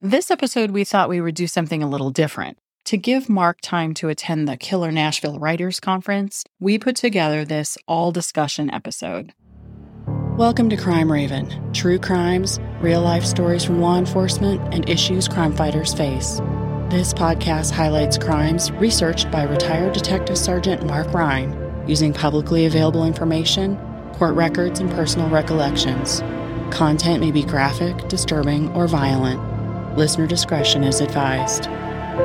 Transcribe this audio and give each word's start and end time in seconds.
This 0.00 0.30
episode, 0.30 0.70
we 0.70 0.84
thought 0.84 1.08
we 1.08 1.20
would 1.20 1.34
do 1.34 1.48
something 1.48 1.82
a 1.82 1.88
little 1.88 2.10
different. 2.10 2.56
To 2.84 2.96
give 2.96 3.28
Mark 3.28 3.58
time 3.60 3.94
to 3.94 4.08
attend 4.08 4.46
the 4.46 4.56
Killer 4.56 4.92
Nashville 4.92 5.40
Writers 5.40 5.80
Conference, 5.80 6.44
we 6.60 6.78
put 6.78 6.94
together 6.94 7.44
this 7.44 7.76
all 7.88 8.12
discussion 8.12 8.70
episode. 8.70 9.32
Welcome 10.36 10.70
to 10.70 10.76
Crime 10.76 11.10
Raven 11.10 11.72
true 11.72 11.98
crimes, 11.98 12.60
real 12.80 13.00
life 13.00 13.24
stories 13.24 13.64
from 13.64 13.80
law 13.80 13.98
enforcement, 13.98 14.72
and 14.72 14.88
issues 14.88 15.26
crime 15.26 15.52
fighters 15.52 15.92
face. 15.92 16.36
This 16.90 17.12
podcast 17.12 17.72
highlights 17.72 18.18
crimes 18.18 18.70
researched 18.70 19.32
by 19.32 19.42
retired 19.42 19.94
Detective 19.94 20.38
Sergeant 20.38 20.86
Mark 20.86 21.12
Ryan 21.12 21.88
using 21.88 22.12
publicly 22.12 22.66
available 22.66 23.04
information, 23.04 23.76
court 24.12 24.36
records, 24.36 24.78
and 24.78 24.92
personal 24.92 25.28
recollections. 25.28 26.20
Content 26.70 27.18
may 27.18 27.32
be 27.32 27.42
graphic, 27.42 28.06
disturbing, 28.06 28.68
or 28.76 28.86
violent. 28.86 29.57
Listener 29.98 30.28
discretion 30.28 30.84
is 30.84 31.00
advised. 31.00 31.64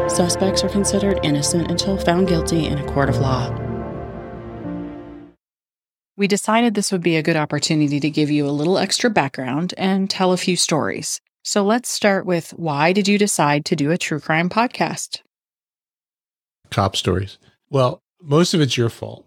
Suspects 0.08 0.64
are 0.64 0.70
considered 0.70 1.20
innocent 1.24 1.72
until 1.72 1.98
found 1.98 2.28
guilty 2.28 2.68
in 2.68 2.78
a 2.78 2.86
court 2.94 3.10
of 3.10 3.18
law. 3.18 3.50
We 6.16 6.28
decided 6.28 6.76
this 6.76 6.92
would 6.92 7.02
be 7.02 7.16
a 7.16 7.24
good 7.24 7.36
opportunity 7.36 8.00
to 8.00 8.12
give 8.12 8.30
you 8.30 8.46
a 8.46 8.54
little 8.54 8.78
extra 8.78 9.10
background 9.10 9.74
and 9.76 10.08
tell 10.08 10.32
a 10.32 10.38
few 10.38 10.56
stories. 10.56 11.20
So 11.42 11.64
let's 11.66 11.90
start 11.90 12.28
with 12.28 12.52
why 12.52 12.94
did 12.94 13.08
you 13.08 13.18
decide 13.18 13.66
to 13.66 13.76
do 13.76 13.90
a 13.90 13.98
true 13.98 14.20
crime 14.20 14.52
podcast? 14.52 15.22
Cop 16.70 16.96
stories. 16.96 17.40
Well, 17.72 18.04
most 18.22 18.54
of 18.54 18.62
it's 18.62 18.78
your 18.78 18.90
fault. 18.90 19.26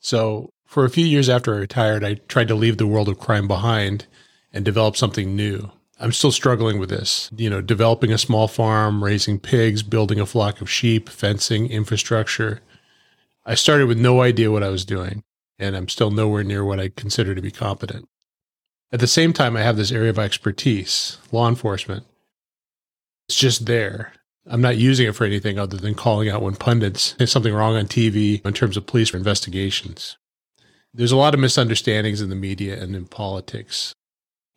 So, 0.00 0.50
for 0.66 0.84
a 0.84 0.90
few 0.90 1.06
years 1.06 1.30
after 1.30 1.54
I 1.54 1.60
retired, 1.60 2.04
I 2.04 2.16
tried 2.28 2.48
to 2.48 2.54
leave 2.54 2.76
the 2.76 2.86
world 2.86 3.08
of 3.08 3.18
crime 3.18 3.48
behind 3.48 4.06
and 4.52 4.66
develop 4.66 4.98
something 4.98 5.34
new. 5.34 5.70
I'm 6.00 6.12
still 6.12 6.32
struggling 6.32 6.78
with 6.78 6.88
this. 6.88 7.28
You 7.36 7.50
know, 7.50 7.60
developing 7.60 8.10
a 8.10 8.18
small 8.18 8.48
farm, 8.48 9.04
raising 9.04 9.38
pigs, 9.38 9.82
building 9.82 10.18
a 10.18 10.26
flock 10.26 10.62
of 10.62 10.70
sheep, 10.70 11.10
fencing, 11.10 11.66
infrastructure. 11.70 12.62
I 13.44 13.54
started 13.54 13.86
with 13.86 13.98
no 13.98 14.22
idea 14.22 14.50
what 14.50 14.62
I 14.62 14.70
was 14.70 14.86
doing, 14.86 15.22
and 15.58 15.76
I'm 15.76 15.88
still 15.88 16.10
nowhere 16.10 16.42
near 16.42 16.64
what 16.64 16.80
I 16.80 16.88
consider 16.88 17.34
to 17.34 17.42
be 17.42 17.50
competent. 17.50 18.08
At 18.90 19.00
the 19.00 19.06
same 19.06 19.34
time, 19.34 19.56
I 19.56 19.62
have 19.62 19.76
this 19.76 19.92
area 19.92 20.10
of 20.10 20.18
expertise, 20.18 21.18
law 21.30 21.46
enforcement. 21.48 22.04
It's 23.28 23.38
just 23.38 23.66
there. 23.66 24.14
I'm 24.46 24.62
not 24.62 24.78
using 24.78 25.06
it 25.06 25.14
for 25.14 25.24
anything 25.24 25.58
other 25.58 25.76
than 25.76 25.94
calling 25.94 26.30
out 26.30 26.42
when 26.42 26.56
pundits 26.56 27.14
say 27.18 27.26
something 27.26 27.52
wrong 27.52 27.76
on 27.76 27.86
TV 27.86 28.44
in 28.44 28.54
terms 28.54 28.76
of 28.76 28.86
police 28.86 29.12
investigations. 29.12 30.16
There's 30.92 31.12
a 31.12 31.16
lot 31.16 31.34
of 31.34 31.40
misunderstandings 31.40 32.20
in 32.20 32.30
the 32.30 32.34
media 32.34 32.82
and 32.82 32.96
in 32.96 33.04
politics. 33.04 33.94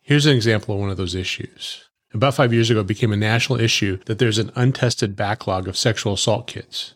Here's 0.06 0.26
an 0.26 0.36
example 0.36 0.74
of 0.74 0.80
one 0.82 0.90
of 0.90 0.98
those 0.98 1.14
issues. 1.14 1.88
About 2.12 2.34
five 2.34 2.52
years 2.52 2.68
ago, 2.68 2.80
it 2.80 2.86
became 2.86 3.10
a 3.10 3.16
national 3.16 3.58
issue 3.58 3.98
that 4.04 4.18
there's 4.18 4.36
an 4.36 4.52
untested 4.54 5.16
backlog 5.16 5.66
of 5.66 5.78
sexual 5.78 6.12
assault 6.12 6.46
kits. 6.46 6.94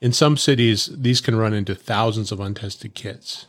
In 0.00 0.10
some 0.14 0.38
cities, 0.38 0.88
these 0.90 1.20
can 1.20 1.36
run 1.36 1.52
into 1.52 1.74
thousands 1.74 2.32
of 2.32 2.40
untested 2.40 2.94
kits. 2.94 3.44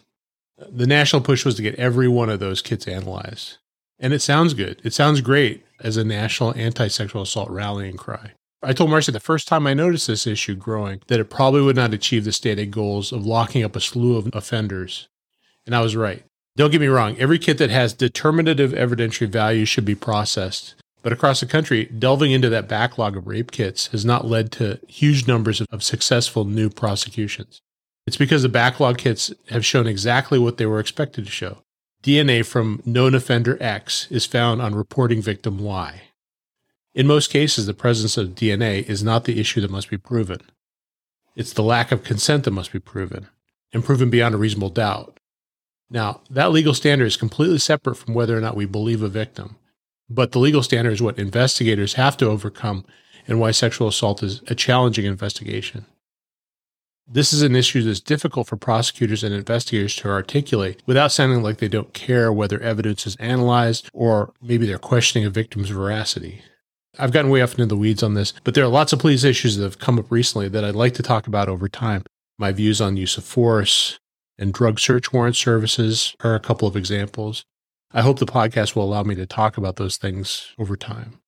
The 0.58 0.86
national 0.86 1.22
push 1.22 1.46
was 1.46 1.56
to 1.56 1.62
get 1.62 1.76
every 1.76 2.10
one 2.10 2.30
of 2.30 2.42
those 2.42 2.62
kits 2.62 2.86
analyzed. 2.86 3.60
And 3.98 4.14
it 4.14 4.22
sounds 4.22 4.54
good. 4.54 4.82
It 4.84 4.94
sounds 4.94 5.22
great 5.22 5.66
as 5.80 5.96
a 5.96 6.04
national 6.04 6.54
anti 6.56 6.90
sexual 6.90 7.22
assault 7.22 7.50
rallying 7.50 7.96
cry. 7.96 8.34
I 8.62 8.74
told 8.74 8.90
Marcy 8.90 9.14
the 9.14 9.22
first 9.22 9.48
time 9.48 9.68
I 9.68 9.74
noticed 9.74 10.08
this 10.08 10.28
issue 10.28 10.56
growing 10.56 11.02
that 11.08 11.22
it 11.22 11.30
probably 11.30 11.62
would 11.62 11.78
not 11.78 11.94
achieve 11.94 12.26
the 12.26 12.34
stated 12.34 12.72
goals 12.72 13.14
of 13.14 13.26
locking 13.26 13.64
up 13.64 13.78
a 13.78 13.80
slew 13.80 14.18
of 14.18 14.30
offenders. 14.34 15.08
And 15.66 15.74
I 15.74 15.80
was 15.80 15.96
right. 15.96 16.26
Don't 16.58 16.72
get 16.72 16.82
me 16.82 16.88
wrong, 16.88 17.16
every 17.20 17.38
kit 17.38 17.60
that 17.60 17.70
has 17.70 17.94
determinative 17.94 18.72
evidentiary 18.72 19.30
value 19.30 19.64
should 19.64 19.86
be 19.86 19.94
processed. 19.94 20.74
But 21.04 21.14
across 21.14 21.40
the 21.40 21.46
country, 21.46 21.86
delving 21.86 22.32
into 22.32 22.50
that 22.50 22.68
backlog 22.68 23.16
of 23.16 23.28
rape 23.28 23.52
kits 23.52 23.86
has 23.88 24.04
not 24.04 24.26
led 24.26 24.52
to 24.54 24.80
huge 24.88 25.28
numbers 25.28 25.62
of 25.62 25.84
successful 25.84 26.46
new 26.46 26.72
prosecutions. 26.72 27.62
It's 28.08 28.18
because 28.18 28.42
the 28.42 28.50
backlog 28.50 28.98
kits 28.98 29.32
have 29.52 29.64
shown 29.64 29.86
exactly 29.86 30.40
what 30.40 30.58
they 30.58 30.66
were 30.66 30.80
expected 30.80 31.26
to 31.26 31.32
show. 31.32 31.60
DNA 32.02 32.44
from 32.44 32.82
known 32.84 33.14
offender 33.14 33.62
X 33.62 34.08
is 34.10 34.26
found 34.26 34.60
on 34.60 34.74
reporting 34.74 35.22
victim 35.22 35.60
Y. 35.60 36.02
In 36.96 37.06
most 37.06 37.30
cases, 37.30 37.68
the 37.68 37.76
presence 37.76 38.18
of 38.18 38.30
DNA 38.30 38.84
is 38.90 39.04
not 39.04 39.26
the 39.26 39.40
issue 39.40 39.62
that 39.62 39.70
must 39.70 39.92
be 39.92 39.98
proven. 40.00 40.40
It's 41.36 41.54
the 41.54 41.62
lack 41.62 41.92
of 41.92 42.04
consent 42.04 42.46
that 42.46 42.52
must 42.52 42.74
be 42.74 42.80
proven, 42.80 43.28
and 43.72 43.86
proven 43.86 44.10
beyond 44.10 44.34
a 44.34 44.40
reasonable 44.40 44.72
doubt. 44.72 45.17
Now, 45.90 46.22
that 46.30 46.52
legal 46.52 46.74
standard 46.74 47.06
is 47.06 47.18
completely 47.18 47.60
separate 47.60 47.96
from 47.96 48.14
whether 48.14 48.38
or 48.38 48.42
not 48.42 48.56
we 48.56 48.66
believe 48.66 49.02
a 49.02 49.08
victim. 49.08 49.56
But 50.10 50.32
the 50.32 50.40
legal 50.40 50.64
standard 50.64 50.94
is 50.94 51.02
what 51.02 51.20
investigators 51.20 51.94
have 51.94 52.18
to 52.18 52.28
overcome 52.28 52.86
and 53.28 53.40
why 53.40 53.52
sexual 53.52 53.88
assault 53.88 54.24
is 54.24 54.42
a 54.48 54.56
challenging 54.56 55.06
investigation. 55.06 55.86
This 57.10 57.32
is 57.32 57.42
an 57.42 57.56
issue 57.56 57.84
that's 57.84 58.02
difficult 58.02 58.48
for 58.48 58.58
prosecutors 58.58 59.24
and 59.24 59.34
investigators 59.34 59.96
to 59.98 60.10
articulate 60.10 60.84
without 60.86 61.12
sounding 61.12 61.42
like 61.42 61.58
they 61.58 61.70
don't 61.70 61.94
care 61.94 62.34
whether 62.34 62.60
evidence 62.60 63.08
is 63.08 63.16
analyzed 63.18 63.90
or 63.94 64.34
maybe 64.42 64.66
they're 64.66 64.78
questioning 64.78 65.26
a 65.26 65.30
victim's 65.30 65.70
veracity. 65.70 66.42
I've 67.00 67.14
gotten 67.14 67.32
way 67.32 67.42
off 67.42 67.54
into 67.54 67.66
the 67.66 67.78
weeds 67.78 68.04
on 68.04 68.14
this, 68.14 68.34
but 68.44 68.56
there 68.56 68.64
are 68.64 68.70
lots 68.70 68.92
of 68.92 69.00
police 69.00 69.24
issues 69.24 69.56
that 69.56 69.64
have 69.64 69.80
come 69.80 70.00
up 70.00 70.12
recently 70.12 70.50
that 70.50 70.66
I'd 70.66 70.76
like 70.76 70.96
to 70.96 71.04
talk 71.04 71.28
about 71.28 71.48
over 71.48 71.70
time. 71.70 72.04
My 72.38 72.52
views 72.52 72.82
on 72.82 72.98
use 72.98 73.18
of 73.18 73.24
force, 73.24 74.00
and 74.38 74.54
drug 74.54 74.80
search 74.80 75.12
warrant 75.12 75.36
services 75.36 76.16
are 76.22 76.36
a 76.36 76.40
couple 76.40 76.68
of 76.68 76.76
examples. 76.76 77.46
I 77.92 78.02
hope 78.02 78.20
the 78.20 78.26
podcast 78.26 78.76
will 78.76 78.84
allow 78.84 79.04
me 79.04 79.16
to 79.16 79.26
talk 79.26 79.58
about 79.58 79.78
those 79.78 79.98
things 79.98 80.54
over 80.60 80.76
time. 80.76 81.20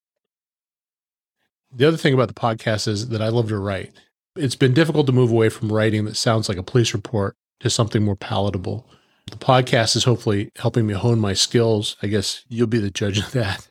The 1.71 1.87
other 1.87 1.97
thing 1.97 2.13
about 2.13 2.27
the 2.27 2.33
podcast 2.33 2.87
is 2.87 3.09
that 3.09 3.21
I 3.21 3.29
love 3.29 3.47
to 3.49 3.57
write. 3.57 3.91
It's 4.35 4.55
been 4.55 4.73
difficult 4.73 5.05
to 5.07 5.13
move 5.13 5.31
away 5.31 5.49
from 5.49 5.71
writing 5.71 6.05
that 6.05 6.17
sounds 6.17 6.49
like 6.49 6.57
a 6.57 6.63
police 6.63 6.93
report 6.93 7.35
to 7.59 7.69
something 7.69 8.03
more 8.03 8.15
palatable. 8.15 8.87
The 9.29 9.37
podcast 9.37 9.95
is 9.95 10.03
hopefully 10.03 10.49
helping 10.57 10.87
me 10.87 10.93
hone 10.93 11.19
my 11.19 11.33
skills. 11.33 11.95
I 12.01 12.07
guess 12.07 12.43
you'll 12.49 12.67
be 12.67 12.79
the 12.79 12.89
judge 12.89 13.19
of 13.19 13.31
that. 13.31 13.69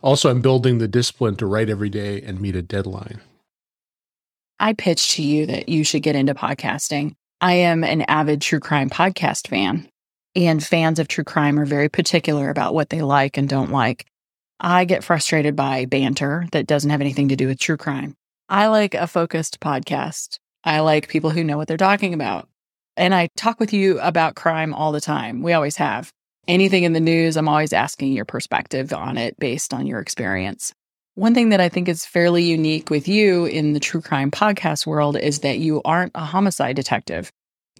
Also, 0.00 0.30
I'm 0.30 0.42
building 0.42 0.78
the 0.78 0.88
discipline 0.88 1.36
to 1.36 1.46
write 1.46 1.70
every 1.70 1.88
day 1.88 2.20
and 2.22 2.40
meet 2.40 2.56
a 2.56 2.62
deadline. 2.62 3.20
I 4.60 4.74
pitched 4.74 5.12
to 5.12 5.22
you 5.22 5.46
that 5.46 5.68
you 5.68 5.82
should 5.82 6.02
get 6.02 6.14
into 6.14 6.34
podcasting. 6.34 7.14
I 7.42 7.54
am 7.54 7.82
an 7.82 8.02
avid 8.02 8.40
true 8.40 8.60
crime 8.60 8.88
podcast 8.88 9.48
fan, 9.48 9.88
and 10.36 10.64
fans 10.64 11.00
of 11.00 11.08
true 11.08 11.24
crime 11.24 11.58
are 11.58 11.64
very 11.64 11.88
particular 11.88 12.50
about 12.50 12.72
what 12.72 12.90
they 12.90 13.02
like 13.02 13.36
and 13.36 13.48
don't 13.48 13.72
like. 13.72 14.06
I 14.60 14.84
get 14.84 15.02
frustrated 15.02 15.56
by 15.56 15.86
banter 15.86 16.46
that 16.52 16.68
doesn't 16.68 16.90
have 16.90 17.00
anything 17.00 17.26
to 17.30 17.36
do 17.36 17.48
with 17.48 17.58
true 17.58 17.76
crime. 17.76 18.14
I 18.48 18.68
like 18.68 18.94
a 18.94 19.08
focused 19.08 19.58
podcast. 19.58 20.38
I 20.62 20.78
like 20.78 21.08
people 21.08 21.30
who 21.30 21.42
know 21.42 21.56
what 21.56 21.66
they're 21.66 21.76
talking 21.76 22.14
about. 22.14 22.48
And 22.96 23.12
I 23.12 23.28
talk 23.36 23.58
with 23.58 23.72
you 23.72 23.98
about 23.98 24.36
crime 24.36 24.72
all 24.72 24.92
the 24.92 25.00
time. 25.00 25.42
We 25.42 25.52
always 25.52 25.74
have. 25.78 26.12
Anything 26.46 26.84
in 26.84 26.92
the 26.92 27.00
news, 27.00 27.36
I'm 27.36 27.48
always 27.48 27.72
asking 27.72 28.12
your 28.12 28.24
perspective 28.24 28.92
on 28.92 29.18
it 29.18 29.36
based 29.40 29.74
on 29.74 29.88
your 29.88 29.98
experience. 29.98 30.72
One 31.14 31.34
thing 31.34 31.50
that 31.50 31.60
I 31.60 31.68
think 31.68 31.90
is 31.90 32.06
fairly 32.06 32.42
unique 32.42 32.88
with 32.88 33.06
you 33.06 33.44
in 33.44 33.74
the 33.74 33.80
true 33.80 34.00
crime 34.00 34.30
podcast 34.30 34.86
world 34.86 35.14
is 35.18 35.40
that 35.40 35.58
you 35.58 35.82
aren't 35.84 36.12
a 36.14 36.24
homicide 36.24 36.74
detective. 36.74 37.30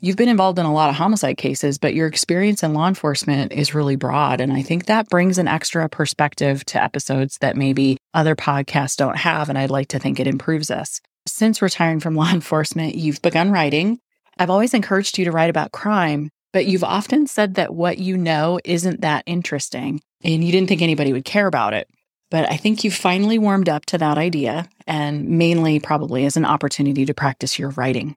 You've 0.03 0.19
been 0.19 0.29
involved 0.29 0.59
in 0.59 0.67
a 0.67 0.73
lot 0.73 0.91
of 0.91 0.97
homicide 0.97 1.39
cases, 1.39 1.79
but 1.79 1.95
your 1.95 2.07
experience 2.07 2.63
in 2.63 2.75
law 2.75 2.89
enforcement 2.89 3.53
is 3.53 3.75
really 3.75 3.97
broad. 3.97 4.43
And 4.43 4.53
I 4.53 4.61
think 4.61 4.85
that 4.85 5.09
brings 5.09 5.39
an 5.39 5.49
extra 5.49 5.89
perspective 5.89 6.63
to 6.67 6.83
episodes 6.83 7.39
that 7.41 7.57
maybe 7.57 7.97
other 8.13 8.37
podcasts 8.37 8.97
don't 8.97 9.17
have. 9.17 9.49
And 9.49 9.57
I'd 9.57 9.71
like 9.71 9.89
to 9.89 9.99
think 9.99 10.21
it 10.21 10.27
improves 10.27 10.71
us. 10.71 11.01
Since 11.27 11.63
retiring 11.63 12.01
from 12.01 12.15
law 12.17 12.31
enforcement, 12.31 12.97
you've 12.97 13.23
begun 13.23 13.51
writing. 13.51 13.99
I've 14.39 14.51
always 14.51 14.75
encouraged 14.75 15.17
you 15.17 15.25
to 15.25 15.33
write 15.33 15.49
about 15.49 15.73
crime, 15.73 16.29
but 16.53 16.67
you've 16.67 16.85
often 16.85 17.27
said 17.27 17.55
that 17.55 17.75
what 17.75 17.97
you 17.97 18.19
know 18.19 18.61
isn't 18.63 19.01
that 19.01 19.25
interesting 19.25 20.03
and 20.23 20.45
you 20.45 20.53
didn't 20.53 20.69
think 20.69 20.83
anybody 20.83 21.15
would 21.15 21.25
care 21.25 21.47
about 21.47 21.73
it. 21.73 21.89
But 22.33 22.51
I 22.51 22.57
think 22.57 22.83
you've 22.83 22.95
finally 22.95 23.39
warmed 23.39 23.69
up 23.69 23.85
to 23.87 23.99
that 23.99 24.17
idea, 24.17 24.67
and 24.87 25.29
mainly 25.29 25.79
probably 25.79 26.25
as 26.25 26.35
an 26.35 26.47
opportunity 26.47 27.05
to 27.05 27.13
practice 27.13 27.59
your 27.59 27.69
writing. 27.69 28.17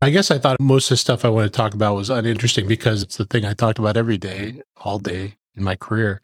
I 0.00 0.08
guess 0.08 0.30
I 0.30 0.38
thought 0.38 0.58
most 0.58 0.86
of 0.86 0.94
the 0.94 0.96
stuff 0.96 1.22
I 1.22 1.28
want 1.28 1.44
to 1.44 1.54
talk 1.54 1.74
about 1.74 1.96
was 1.96 2.08
uninteresting 2.08 2.66
because 2.66 3.02
it's 3.02 3.18
the 3.18 3.26
thing 3.26 3.44
I 3.44 3.52
talked 3.52 3.78
about 3.78 3.98
every 3.98 4.16
day, 4.16 4.62
all 4.78 4.98
day 4.98 5.34
in 5.54 5.62
my 5.62 5.76
career. 5.76 6.22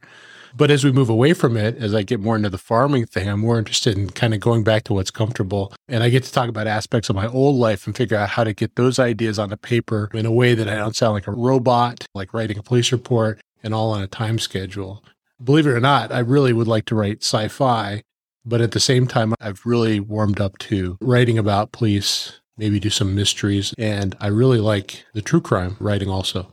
But 0.57 0.71
as 0.71 0.85
we 0.85 0.93
move 0.93 1.11
away 1.11 1.35
from 1.35 1.55
it, 1.55 1.77
as 1.77 1.95
I 1.95 2.03
get 2.03 2.19
more 2.19 2.35
into 2.35 2.49
the 2.49 2.57
farming 2.57 3.05
thing, 3.05 3.29
I'm 3.29 3.41
more 3.41 3.59
interested 3.59 3.99
in 3.99 4.09
kind 4.09 4.33
of 4.33 4.41
going 4.41 4.65
back 4.65 4.85
to 4.85 4.95
what's 4.95 5.11
comfortable. 5.11 5.75
And 5.89 6.03
I 6.03 6.09
get 6.09 6.25
to 6.25 6.33
talk 6.33 6.49
about 6.49 6.67
aspects 6.67 7.11
of 7.11 7.17
my 7.17 7.27
old 7.27 7.57
life 7.57 7.87
and 7.87 7.95
figure 7.95 8.17
out 8.17 8.31
how 8.31 8.45
to 8.45 8.55
get 8.55 8.77
those 8.77 8.99
ideas 8.99 9.39
on 9.39 9.51
the 9.51 9.59
paper 9.59 10.09
in 10.15 10.25
a 10.25 10.33
way 10.33 10.55
that 10.55 10.69
I 10.69 10.77
don't 10.77 10.97
sound 10.97 11.13
like 11.13 11.27
a 11.27 11.33
robot, 11.33 12.07
like 12.15 12.33
writing 12.33 12.57
a 12.57 12.63
police 12.63 12.91
report 12.91 13.39
and 13.63 13.75
all 13.75 13.91
on 13.91 14.03
a 14.03 14.07
time 14.07 14.39
schedule 14.39 15.05
believe 15.43 15.67
it 15.67 15.71
or 15.71 15.81
not, 15.81 16.13
I 16.13 16.21
really 16.21 16.53
would 16.53 16.69
like 16.69 16.85
to 16.87 16.95
write 16.95 17.23
sci 17.23 17.49
fi, 17.49 18.03
but 18.45 18.61
at 18.61 18.73
the 18.73 18.81
same 18.81 19.07
time, 19.07 19.35
I've 19.41 19.65
really 19.65 20.01
warmed 20.01 20.41
up 20.41 20.59
to 20.59 20.97
writing 21.01 21.39
about 21.39 21.73
police, 21.73 22.41
maybe 22.57 22.81
do 22.81 22.91
some 22.91 23.15
mysteries. 23.15 23.75
And 23.79 24.17
I 24.21 24.29
really 24.29 24.59
like 24.59 25.05
the 25.15 25.23
true 25.23 25.41
crime 25.41 25.77
writing 25.81 26.09
also. 26.09 26.53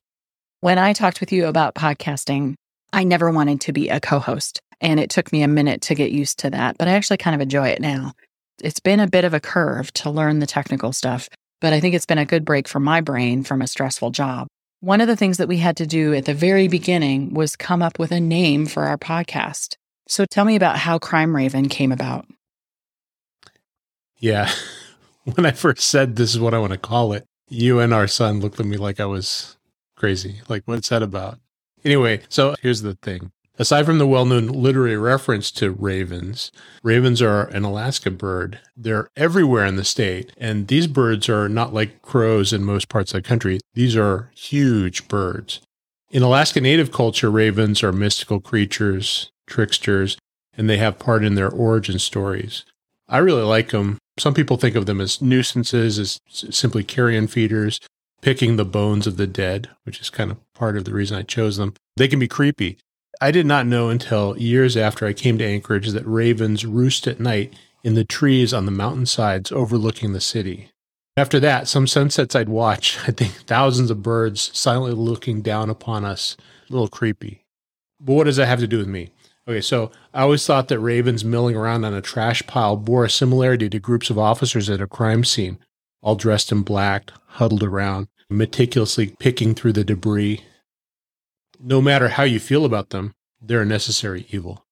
When 0.61 0.77
I 0.77 0.93
talked 0.93 1.19
with 1.19 1.31
you 1.31 1.45
about 1.45 1.75
podcasting, 1.75 2.55
I 2.91 3.03
never 3.03 3.31
wanted 3.31 3.61
to 3.61 3.73
be 3.73 3.89
a 3.89 3.99
co 3.99 4.19
host. 4.19 4.59
And 4.81 4.99
it 4.99 5.09
took 5.09 5.31
me 5.31 5.41
a 5.41 5.47
minute 5.47 5.81
to 5.83 5.95
get 5.95 6.11
used 6.11 6.39
to 6.39 6.49
that, 6.51 6.77
but 6.77 6.87
I 6.87 6.91
actually 6.91 7.17
kind 7.17 7.35
of 7.35 7.41
enjoy 7.41 7.67
it 7.69 7.81
now. 7.81 8.13
It's 8.61 8.79
been 8.79 8.99
a 8.99 9.07
bit 9.07 9.25
of 9.25 9.33
a 9.33 9.39
curve 9.39 9.91
to 9.93 10.09
learn 10.09 10.39
the 10.39 10.47
technical 10.47 10.93
stuff, 10.93 11.27
but 11.59 11.73
I 11.73 11.79
think 11.79 11.95
it's 11.95 12.05
been 12.05 12.17
a 12.17 12.25
good 12.25 12.45
break 12.45 12.67
for 12.67 12.79
my 12.79 13.01
brain 13.01 13.43
from 13.43 13.61
a 13.61 13.67
stressful 13.67 14.11
job. 14.11 14.47
One 14.81 15.01
of 15.01 15.07
the 15.07 15.17
things 15.17 15.37
that 15.37 15.49
we 15.49 15.57
had 15.57 15.75
to 15.77 15.85
do 15.85 16.13
at 16.13 16.23
the 16.23 16.33
very 16.33 16.69
beginning 16.69 17.33
was 17.33 17.57
come 17.57 17.81
up 17.81 17.99
with 17.99 18.11
a 18.11 18.19
name 18.21 18.65
for 18.65 18.83
our 18.83 18.97
podcast. 18.97 19.75
So 20.07 20.25
tell 20.25 20.45
me 20.45 20.55
about 20.55 20.77
how 20.77 20.99
Crime 20.99 21.35
Raven 21.35 21.67
came 21.67 21.91
about. 21.91 22.25
Yeah. 24.17 24.51
When 25.35 25.45
I 25.45 25.51
first 25.51 25.81
said 25.81 26.15
this 26.15 26.33
is 26.33 26.39
what 26.39 26.55
I 26.55 26.59
want 26.59 26.71
to 26.71 26.79
call 26.79 27.13
it, 27.13 27.23
you 27.49 27.79
and 27.79 27.93
our 27.93 28.07
son 28.07 28.39
looked 28.39 28.59
at 28.59 28.65
me 28.65 28.77
like 28.77 28.99
I 28.99 29.05
was 29.05 29.57
crazy. 29.95 30.41
Like, 30.47 30.63
what's 30.65 30.89
that 30.89 31.03
about? 31.03 31.37
Anyway, 31.85 32.21
so 32.29 32.55
here's 32.61 32.81
the 32.81 32.95
thing. 32.95 33.31
Aside 33.61 33.85
from 33.85 33.97
the 33.97 34.07
well 34.07 34.25
known 34.25 34.47
literary 34.47 34.95
reference 34.95 35.51
to 35.51 35.71
ravens, 35.71 36.49
ravens 36.81 37.21
are 37.21 37.43
an 37.47 37.65
Alaska 37.65 38.09
bird. 38.09 38.59
They're 38.77 39.09
everywhere 39.17 39.65
in 39.65 39.75
the 39.75 39.83
state. 39.83 40.31
And 40.37 40.69
these 40.69 40.87
birds 40.87 41.27
are 41.27 41.49
not 41.49 41.73
like 41.73 42.01
crows 42.01 42.53
in 42.53 42.63
most 42.63 42.87
parts 42.87 43.13
of 43.13 43.21
the 43.21 43.27
country. 43.27 43.59
These 43.73 43.97
are 43.97 44.31
huge 44.33 45.09
birds. 45.09 45.59
In 46.09 46.23
Alaska 46.23 46.61
Native 46.61 46.93
culture, 46.93 47.29
ravens 47.29 47.83
are 47.83 47.91
mystical 47.91 48.39
creatures, 48.39 49.29
tricksters, 49.45 50.17
and 50.57 50.69
they 50.69 50.77
have 50.77 50.97
part 50.97 51.25
in 51.25 51.35
their 51.35 51.49
origin 51.49 51.99
stories. 51.99 52.63
I 53.09 53.17
really 53.17 53.43
like 53.43 53.71
them. 53.71 53.97
Some 54.17 54.33
people 54.33 54.55
think 54.55 54.75
of 54.77 54.85
them 54.85 55.01
as 55.01 55.21
nuisances, 55.21 55.99
as 55.99 56.19
simply 56.29 56.85
carrion 56.85 57.27
feeders, 57.27 57.79
picking 58.21 58.55
the 58.55 58.65
bones 58.65 59.05
of 59.05 59.17
the 59.17 59.27
dead, 59.27 59.69
which 59.83 59.99
is 59.99 60.09
kind 60.09 60.31
of 60.31 60.37
part 60.53 60.77
of 60.77 60.85
the 60.85 60.93
reason 60.93 61.17
I 61.17 61.23
chose 61.23 61.57
them. 61.57 61.73
They 61.97 62.07
can 62.07 62.19
be 62.19 62.27
creepy. 62.27 62.77
I 63.21 63.31
did 63.31 63.45
not 63.45 63.67
know 63.67 63.89
until 63.89 64.37
years 64.37 64.77
after 64.77 65.05
I 65.05 65.13
came 65.13 65.37
to 65.37 65.45
Anchorage 65.45 65.89
that 65.89 66.07
ravens 66.07 66.65
roost 66.65 67.05
at 67.05 67.19
night 67.19 67.53
in 67.83 67.95
the 67.95 68.05
trees 68.05 68.53
on 68.53 68.65
the 68.65 68.71
mountainsides 68.71 69.51
overlooking 69.51 70.13
the 70.13 70.21
city. 70.21 70.71
After 71.17 71.37
that, 71.41 71.67
some 71.67 71.85
sunsets 71.85 72.33
I'd 72.33 72.47
watch, 72.47 72.97
I 73.07 73.11
think 73.11 73.33
thousands 73.45 73.91
of 73.91 74.01
birds 74.01 74.51
silently 74.57 74.93
looking 74.93 75.41
down 75.41 75.69
upon 75.69 76.05
us. 76.05 76.37
A 76.69 76.73
little 76.73 76.87
creepy. 76.87 77.45
But 77.99 78.13
what 78.13 78.23
does 78.23 78.37
that 78.37 78.47
have 78.47 78.59
to 78.59 78.67
do 78.67 78.77
with 78.77 78.87
me? 78.87 79.11
Okay, 79.45 79.61
so 79.61 79.91
I 80.13 80.21
always 80.21 80.45
thought 80.45 80.67
that 80.67 80.79
ravens 80.79 81.25
milling 81.25 81.55
around 81.55 81.83
on 81.83 81.93
a 81.93 82.01
trash 82.01 82.45
pile 82.47 82.77
bore 82.77 83.03
a 83.03 83.09
similarity 83.09 83.67
to 83.69 83.79
groups 83.79 84.09
of 84.09 84.17
officers 84.17 84.69
at 84.69 84.79
a 84.79 84.87
crime 84.87 85.25
scene, 85.25 85.57
all 86.01 86.15
dressed 86.15 86.51
in 86.51 86.61
black, 86.61 87.11
huddled 87.25 87.63
around, 87.63 88.07
meticulously 88.29 89.15
picking 89.19 89.55
through 89.55 89.73
the 89.73 89.83
debris. 89.83 90.43
No 91.61 91.81
matter 91.81 92.07
how 92.07 92.23
you 92.23 92.39
feel 92.39 92.63
about 92.63 92.91
them, 92.91 93.13
they're 93.41 93.63
a 93.63 93.65
necessary 93.65 94.25
evil. 94.29 94.65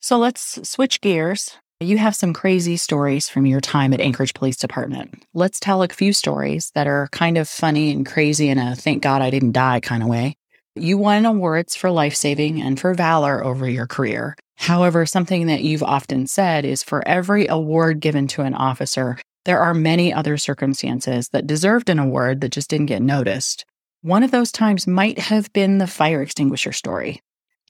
So 0.00 0.18
let's 0.18 0.68
switch 0.68 1.00
gears. 1.00 1.56
You 1.78 1.98
have 1.98 2.16
some 2.16 2.32
crazy 2.32 2.76
stories 2.76 3.28
from 3.28 3.46
your 3.46 3.60
time 3.60 3.92
at 3.92 4.00
Anchorage 4.00 4.34
Police 4.34 4.56
Department. 4.56 5.24
Let's 5.34 5.60
tell 5.60 5.84
a 5.84 5.88
few 5.88 6.12
stories 6.12 6.72
that 6.74 6.88
are 6.88 7.08
kind 7.12 7.38
of 7.38 7.48
funny 7.48 7.92
and 7.92 8.04
crazy 8.04 8.48
in 8.48 8.58
a 8.58 8.74
thank 8.74 9.04
God 9.04 9.22
I 9.22 9.30
didn't 9.30 9.52
die 9.52 9.78
kind 9.78 10.02
of 10.02 10.08
way. 10.08 10.34
You 10.74 10.98
won 10.98 11.26
awards 11.26 11.76
for 11.76 11.92
life 11.92 12.16
saving 12.16 12.60
and 12.60 12.80
for 12.80 12.92
valor 12.92 13.44
over 13.44 13.68
your 13.68 13.86
career. 13.86 14.36
However, 14.56 15.06
something 15.06 15.46
that 15.46 15.62
you've 15.62 15.82
often 15.84 16.26
said 16.26 16.64
is 16.64 16.82
for 16.82 17.06
every 17.06 17.46
award 17.46 18.00
given 18.00 18.26
to 18.28 18.42
an 18.42 18.54
officer, 18.54 19.18
there 19.44 19.60
are 19.60 19.74
many 19.74 20.12
other 20.12 20.36
circumstances 20.38 21.28
that 21.28 21.46
deserved 21.46 21.88
an 21.88 22.00
award 22.00 22.40
that 22.40 22.50
just 22.50 22.70
didn't 22.70 22.86
get 22.86 23.02
noticed. 23.02 23.64
One 24.02 24.24
of 24.24 24.32
those 24.32 24.50
times 24.50 24.88
might 24.88 25.18
have 25.20 25.52
been 25.52 25.78
the 25.78 25.86
fire 25.86 26.22
extinguisher 26.22 26.72
story. 26.72 27.22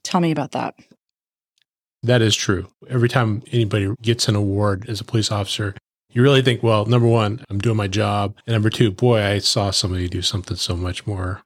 Tell 0.03 0.19
me 0.19 0.31
about 0.31 0.51
that. 0.51 0.73
That 2.01 2.23
is 2.23 2.35
true. 2.35 2.67
Every 2.89 3.07
time 3.07 3.43
anybody 3.51 3.93
gets 4.01 4.27
an 4.27 4.35
award 4.35 4.89
as 4.89 4.99
a 4.99 5.05
police 5.05 5.31
officer, 5.31 5.75
you 6.09 6.23
really 6.23 6.41
think, 6.41 6.63
well, 6.63 6.85
number 6.85 7.07
one, 7.07 7.45
I'm 7.49 7.59
doing 7.59 7.77
my 7.77 7.87
job. 7.87 8.35
And 8.47 8.53
number 8.53 8.71
two, 8.71 8.91
boy, 8.91 9.21
I 9.21 9.37
saw 9.37 9.69
somebody 9.69 10.09
do 10.09 10.23
something 10.23 10.57
so 10.57 10.75
much 10.75 11.05
more, 11.05 11.43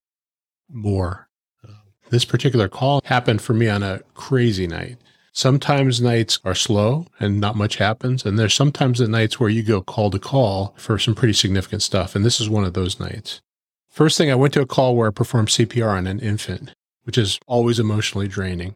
more 0.70 1.28
uh, 1.68 1.74
this 2.10 2.24
particular 2.24 2.70
call 2.70 3.02
happened 3.06 3.42
for 3.42 3.54
me 3.54 3.68
on 3.68 3.84
a 3.84 4.00
crazy 4.14 4.68
night. 4.68 4.98
Sometimes 5.34 6.02
nights 6.02 6.40
are 6.46 6.56
slow 6.56 7.08
and 7.20 7.42
not 7.42 7.58
much 7.58 7.76
happens. 7.76 8.26
And 8.26 8.40
there's 8.40 8.54
sometimes 8.54 9.00
the 9.00 9.08
nights 9.08 9.38
where 9.38 9.50
you 9.50 9.64
go 9.64 9.82
call 9.82 10.10
to 10.12 10.18
call 10.18 10.74
for 10.78 10.98
some 10.98 11.14
pretty 11.14 11.34
significant 11.34 11.84
stuff. 11.84 12.16
And 12.16 12.24
this 12.24 12.40
is 12.40 12.50
one 12.50 12.64
of 12.64 12.74
those 12.74 13.02
nights. 13.02 13.42
First 13.98 14.20
thing, 14.20 14.30
I 14.30 14.36
went 14.36 14.54
to 14.54 14.62
a 14.62 14.68
call 14.68 14.96
where 14.96 15.08
I 15.08 15.12
performed 15.12 15.48
CPR 15.48 15.98
on 15.98 16.06
an 16.06 16.20
infant, 16.20 16.72
which 17.06 17.18
is 17.18 17.40
always 17.48 17.80
emotionally 17.80 18.28
draining. 18.28 18.76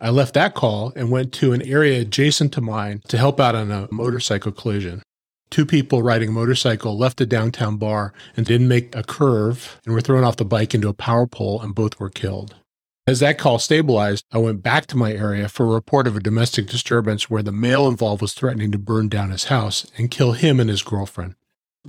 I 0.00 0.10
left 0.10 0.34
that 0.34 0.56
call 0.56 0.92
and 0.96 1.12
went 1.12 1.32
to 1.34 1.52
an 1.52 1.62
area 1.62 2.00
adjacent 2.00 2.52
to 2.54 2.60
mine 2.60 3.02
to 3.06 3.18
help 3.18 3.38
out 3.38 3.54
on 3.54 3.70
a 3.70 3.86
motorcycle 3.92 4.50
collision. 4.50 5.04
Two 5.48 5.64
people 5.64 6.02
riding 6.02 6.30
a 6.30 6.32
motorcycle 6.32 6.98
left 6.98 7.20
a 7.20 7.24
downtown 7.24 7.76
bar 7.76 8.12
and 8.36 8.46
didn't 8.46 8.66
make 8.66 8.96
a 8.96 9.04
curve 9.04 9.80
and 9.86 9.94
were 9.94 10.00
thrown 10.00 10.24
off 10.24 10.38
the 10.38 10.44
bike 10.44 10.74
into 10.74 10.88
a 10.88 10.92
power 10.92 11.28
pole, 11.28 11.60
and 11.62 11.72
both 11.72 12.00
were 12.00 12.10
killed. 12.10 12.56
As 13.06 13.20
that 13.20 13.38
call 13.38 13.60
stabilized, 13.60 14.24
I 14.32 14.38
went 14.38 14.64
back 14.64 14.86
to 14.86 14.96
my 14.96 15.12
area 15.12 15.48
for 15.48 15.66
a 15.66 15.74
report 15.74 16.08
of 16.08 16.16
a 16.16 16.20
domestic 16.20 16.66
disturbance 16.66 17.30
where 17.30 17.44
the 17.44 17.52
male 17.52 17.86
involved 17.86 18.22
was 18.22 18.34
threatening 18.34 18.72
to 18.72 18.78
burn 18.78 19.08
down 19.08 19.30
his 19.30 19.44
house 19.44 19.88
and 19.96 20.10
kill 20.10 20.32
him 20.32 20.58
and 20.58 20.68
his 20.68 20.82
girlfriend. 20.82 21.36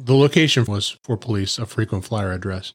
The 0.02 0.16
location 0.16 0.64
was, 0.64 0.98
for 1.04 1.18
police, 1.18 1.60
a 1.60 1.66
frequent 1.66 2.06
flyer 2.06 2.32
address. 2.32 2.74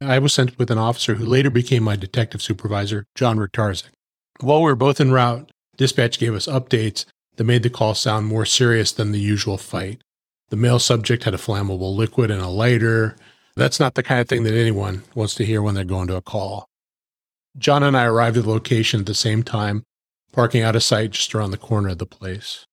I 0.00 0.18
was 0.18 0.32
sent 0.32 0.58
with 0.58 0.70
an 0.70 0.78
officer 0.78 1.16
who 1.16 1.26
later 1.26 1.50
became 1.50 1.82
my 1.82 1.96
detective 1.96 2.40
supervisor, 2.40 3.04
John 3.14 3.36
Riktarzik. 3.36 3.90
While 4.40 4.60
we 4.60 4.64
were 4.64 4.74
both 4.74 4.98
en 4.98 5.12
route, 5.12 5.50
dispatch 5.76 6.18
gave 6.18 6.32
us 6.34 6.46
updates 6.46 7.04
that 7.36 7.44
made 7.44 7.62
the 7.62 7.68
call 7.68 7.94
sound 7.94 8.26
more 8.26 8.46
serious 8.46 8.90
than 8.90 9.12
the 9.12 9.20
usual 9.20 9.58
fight. 9.58 10.02
The 10.48 10.56
male 10.56 10.78
subject 10.78 11.24
had 11.24 11.34
a 11.34 11.38
flammable 11.38 11.94
liquid 11.94 12.30
and 12.30 12.40
a 12.40 12.48
lighter. 12.48 13.16
That's 13.54 13.78
not 13.78 13.94
the 13.94 14.02
kind 14.02 14.22
of 14.22 14.28
thing 14.28 14.44
that 14.44 14.54
anyone 14.54 15.02
wants 15.14 15.34
to 15.34 15.44
hear 15.44 15.60
when 15.60 15.74
they're 15.74 15.84
going 15.84 16.08
to 16.08 16.16
a 16.16 16.22
call. 16.22 16.64
John 17.58 17.82
and 17.82 17.94
I 17.94 18.06
arrived 18.06 18.38
at 18.38 18.44
the 18.44 18.50
location 18.50 19.00
at 19.00 19.06
the 19.06 19.14
same 19.14 19.42
time, 19.42 19.84
parking 20.32 20.62
out 20.62 20.74
of 20.74 20.82
sight 20.82 21.10
just 21.10 21.34
around 21.34 21.50
the 21.50 21.58
corner 21.58 21.90
of 21.90 21.98
the 21.98 22.06
place. 22.06 22.64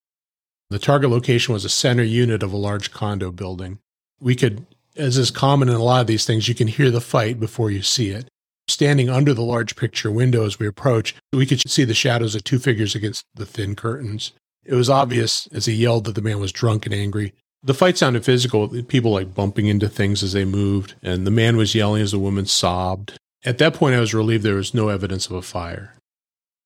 The 0.69 0.79
target 0.79 1.09
location 1.09 1.53
was 1.53 1.65
a 1.65 1.69
center 1.69 2.03
unit 2.03 2.41
of 2.43 2.53
a 2.53 2.57
large 2.57 2.91
condo 2.91 3.29
building. 3.31 3.79
We 4.19 4.35
could, 4.35 4.65
as 4.95 5.17
is 5.17 5.31
common 5.31 5.69
in 5.69 5.75
a 5.75 5.83
lot 5.83 6.01
of 6.01 6.07
these 6.07 6.25
things, 6.25 6.47
you 6.47 6.55
can 6.55 6.67
hear 6.67 6.91
the 6.91 7.01
fight 7.01 7.39
before 7.39 7.71
you 7.71 7.81
see 7.81 8.09
it. 8.09 8.27
Standing 8.67 9.09
under 9.09 9.33
the 9.33 9.41
large 9.41 9.75
picture 9.75 10.11
window 10.11 10.45
as 10.45 10.59
we 10.59 10.67
approached, 10.67 11.15
we 11.33 11.45
could 11.45 11.67
see 11.67 11.83
the 11.83 11.93
shadows 11.93 12.35
of 12.35 12.43
two 12.43 12.59
figures 12.59 12.95
against 12.95 13.25
the 13.33 13.45
thin 13.45 13.75
curtains. 13.75 14.31
It 14.63 14.75
was 14.75 14.89
obvious 14.89 15.47
as 15.47 15.65
he 15.65 15.73
yelled 15.73 16.05
that 16.05 16.15
the 16.15 16.21
man 16.21 16.39
was 16.39 16.51
drunk 16.51 16.85
and 16.85 16.93
angry, 16.93 17.33
the 17.61 17.73
fight 17.73 17.97
sounded 17.97 18.23
physical, 18.23 18.69
people 18.83 19.11
like 19.11 19.35
bumping 19.35 19.67
into 19.67 19.89
things 19.89 20.23
as 20.23 20.31
they 20.31 20.45
moved, 20.45 20.95
and 21.03 21.27
the 21.27 21.31
man 21.31 21.57
was 21.57 21.75
yelling 21.75 22.01
as 22.01 22.11
the 22.11 22.19
woman 22.19 22.45
sobbed. 22.45 23.17
At 23.43 23.57
that 23.57 23.73
point, 23.73 23.95
I 23.95 23.99
was 23.99 24.13
relieved 24.13 24.43
there 24.43 24.55
was 24.55 24.73
no 24.73 24.87
evidence 24.87 25.27
of 25.27 25.33
a 25.33 25.41
fire. 25.41 25.95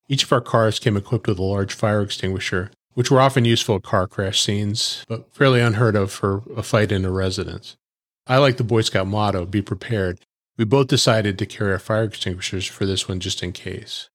Each 0.07 0.23
of 0.23 0.31
our 0.31 0.41
cars 0.41 0.79
came 0.79 0.95
equipped 0.95 1.27
with 1.27 1.39
a 1.39 1.43
large 1.43 1.73
fire 1.73 2.01
extinguisher, 2.01 2.69
which 2.93 3.11
were 3.11 3.21
often 3.21 3.45
useful 3.45 3.77
at 3.77 3.83
car 3.83 4.07
crash 4.07 4.41
scenes, 4.41 5.03
but 5.07 5.33
fairly 5.33 5.61
unheard 5.61 5.95
of 5.95 6.11
for 6.11 6.43
a 6.55 6.63
fight 6.63 6.91
in 6.91 7.05
a 7.05 7.11
residence. 7.11 7.75
I 8.27 8.37
like 8.37 8.57
the 8.57 8.63
Boy 8.63 8.81
Scout 8.81 9.07
motto, 9.07 9.45
be 9.45 9.61
prepared. 9.61 10.19
We 10.57 10.65
both 10.65 10.87
decided 10.87 11.37
to 11.39 11.45
carry 11.45 11.71
our 11.71 11.79
fire 11.79 12.03
extinguishers 12.03 12.65
for 12.65 12.85
this 12.85 13.07
one 13.07 13.19
just 13.19 13.43
in 13.43 13.51
case. 13.51 14.09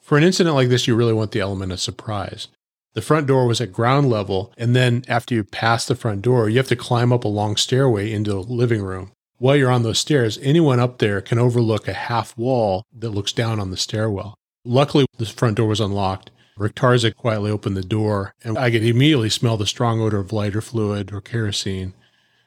For 0.00 0.18
an 0.18 0.24
incident 0.24 0.54
like 0.54 0.68
this, 0.68 0.86
you 0.86 0.94
really 0.94 1.12
want 1.12 1.32
the 1.32 1.40
element 1.40 1.72
of 1.72 1.80
surprise. 1.80 2.48
The 2.94 3.02
front 3.02 3.26
door 3.26 3.46
was 3.46 3.60
at 3.60 3.72
ground 3.72 4.08
level, 4.08 4.52
and 4.56 4.74
then 4.74 5.04
after 5.06 5.34
you 5.34 5.44
pass 5.44 5.86
the 5.86 5.94
front 5.94 6.22
door, 6.22 6.48
you 6.48 6.56
have 6.56 6.68
to 6.68 6.76
climb 6.76 7.12
up 7.12 7.24
a 7.24 7.28
long 7.28 7.56
stairway 7.56 8.10
into 8.10 8.30
the 8.30 8.40
living 8.40 8.82
room. 8.82 9.12
While 9.38 9.56
you're 9.56 9.70
on 9.70 9.82
those 9.82 9.98
stairs, 9.98 10.38
anyone 10.40 10.80
up 10.80 10.98
there 10.98 11.20
can 11.20 11.38
overlook 11.38 11.86
a 11.86 11.92
half 11.92 12.36
wall 12.38 12.84
that 12.96 13.10
looks 13.10 13.32
down 13.32 13.60
on 13.60 13.70
the 13.70 13.76
stairwell. 13.76 14.34
Luckily, 14.64 15.06
the 15.18 15.26
front 15.26 15.56
door 15.58 15.68
was 15.68 15.80
unlocked. 15.80 16.30
Riktarzik 16.58 17.16
quietly 17.16 17.50
opened 17.50 17.76
the 17.76 17.82
door, 17.82 18.34
and 18.42 18.56
I 18.56 18.70
could 18.70 18.84
immediately 18.84 19.28
smell 19.28 19.56
the 19.56 19.66
strong 19.66 20.00
odor 20.00 20.18
of 20.18 20.32
lighter 20.32 20.62
fluid 20.62 21.12
or 21.12 21.20
kerosene. 21.20 21.92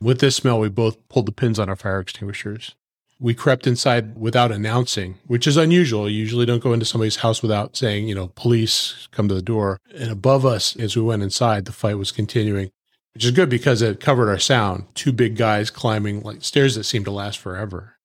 With 0.02 0.20
this 0.20 0.36
smell, 0.36 0.60
we 0.60 0.70
both 0.70 1.08
pulled 1.10 1.28
the 1.28 1.32
pins 1.32 1.60
on 1.60 1.70
our 1.70 1.76
fire 1.76 2.00
extinguishers. 2.00 2.76
We 3.20 3.34
crept 3.34 3.68
inside 3.68 4.18
without 4.18 4.52
announcing, 4.52 5.20
which 5.28 5.46
is 5.46 5.58
unusual. 5.58 6.10
You 6.10 6.18
usually 6.18 6.46
don't 6.46 6.64
go 6.64 6.72
into 6.72 6.86
somebody's 6.86 7.18
house 7.18 7.42
without 7.42 7.76
saying, 7.76 8.08
you 8.08 8.16
know, 8.16 8.32
police 8.36 9.10
come 9.12 9.28
to 9.28 9.36
the 9.36 9.42
door. 9.42 9.80
And 9.94 10.10
above 10.10 10.46
us, 10.46 10.76
as 10.78 10.96
we 10.96 11.02
went 11.02 11.22
inside, 11.22 11.66
the 11.66 11.74
fight 11.74 11.98
was 11.98 12.14
continuing, 12.14 12.72
which 13.14 13.26
is 13.26 13.32
good 13.32 13.50
because 13.50 13.82
it 13.82 14.00
covered 14.00 14.30
our 14.30 14.40
sound. 14.40 14.86
Two 14.96 15.12
big 15.12 15.36
guys 15.36 15.70
climbing 15.70 16.22
like 16.22 16.44
stairs 16.44 16.76
that 16.76 16.86
seemed 16.86 17.06
to 17.06 17.12
last 17.12 17.38
forever. 17.38 17.98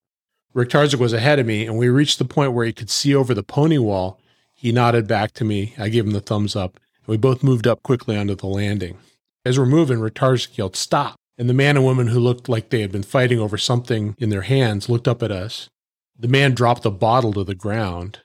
Riktarzik 0.53 0.99
was 0.99 1.13
ahead 1.13 1.39
of 1.39 1.45
me, 1.45 1.65
and 1.65 1.77
we 1.77 1.87
reached 1.87 2.19
the 2.19 2.25
point 2.25 2.53
where 2.53 2.65
he 2.65 2.73
could 2.73 2.89
see 2.89 3.15
over 3.15 3.33
the 3.33 3.43
pony 3.43 3.77
wall. 3.77 4.19
He 4.65 4.71
nodded 4.71 5.07
back 5.07 5.31
to 5.33 5.45
me. 5.45 5.75
I 5.77 5.89
gave 5.89 6.05
him 6.05 6.11
the 6.13 6.19
thumbs 6.19 6.55
up, 6.55 6.77
and 6.77 7.05
we 7.05 7.17
both 7.17 7.43
moved 7.43 7.67
up 7.67 7.83
quickly 7.83 8.17
onto 8.17 8.33
the 8.33 8.47
landing. 8.47 8.97
As 9.45 9.59
we're 9.59 9.67
moving, 9.67 9.99
Rick 9.99 10.17
yelled, 10.57 10.75
Stop! 10.75 11.17
and 11.37 11.47
the 11.47 11.53
man 11.53 11.77
and 11.77 11.85
woman 11.85 12.07
who 12.07 12.19
looked 12.19 12.49
like 12.49 12.71
they 12.71 12.81
had 12.81 12.91
been 12.91 13.03
fighting 13.03 13.37
over 13.37 13.59
something 13.59 14.15
in 14.17 14.31
their 14.31 14.41
hands 14.41 14.89
looked 14.89 15.07
up 15.07 15.21
at 15.21 15.31
us. 15.31 15.69
The 16.17 16.27
man 16.27 16.55
dropped 16.55 16.83
a 16.83 16.89
bottle 16.89 17.31
to 17.33 17.43
the 17.43 17.53
ground. 17.53 18.21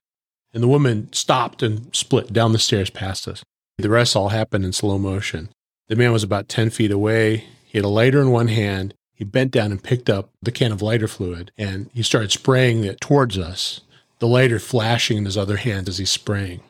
and 0.54 0.62
the 0.62 0.68
woman 0.68 1.12
stopped 1.12 1.62
and 1.62 1.94
split 1.94 2.32
down 2.32 2.52
the 2.52 2.58
stairs 2.58 2.88
past 2.88 3.28
us. 3.28 3.42
The 3.76 3.90
rest 3.90 4.16
all 4.16 4.30
happened 4.30 4.64
in 4.64 4.72
slow 4.72 4.98
motion. 4.98 5.50
The 5.88 5.96
man 5.96 6.10
was 6.10 6.22
about 6.22 6.48
10 6.48 6.70
feet 6.70 6.90
away. 6.90 7.44
He 7.66 7.76
had 7.76 7.84
a 7.84 7.88
lighter 7.88 8.22
in 8.22 8.30
one 8.30 8.48
hand. 8.48 8.94
He 9.12 9.24
bent 9.24 9.50
down 9.50 9.72
and 9.72 9.84
picked 9.84 10.08
up 10.08 10.30
the 10.40 10.52
can 10.52 10.72
of 10.72 10.80
lighter 10.80 11.06
fluid 11.06 11.52
and 11.58 11.90
he 11.92 12.02
started 12.02 12.32
spraying 12.32 12.84
it 12.84 12.98
towards 12.98 13.36
us, 13.36 13.82
the 14.20 14.28
lighter 14.28 14.58
flashing 14.58 15.18
in 15.18 15.24
his 15.24 15.36
other 15.36 15.56
hand 15.56 15.88
as 15.88 15.98
he's 15.98 16.10
spraying. 16.10 16.62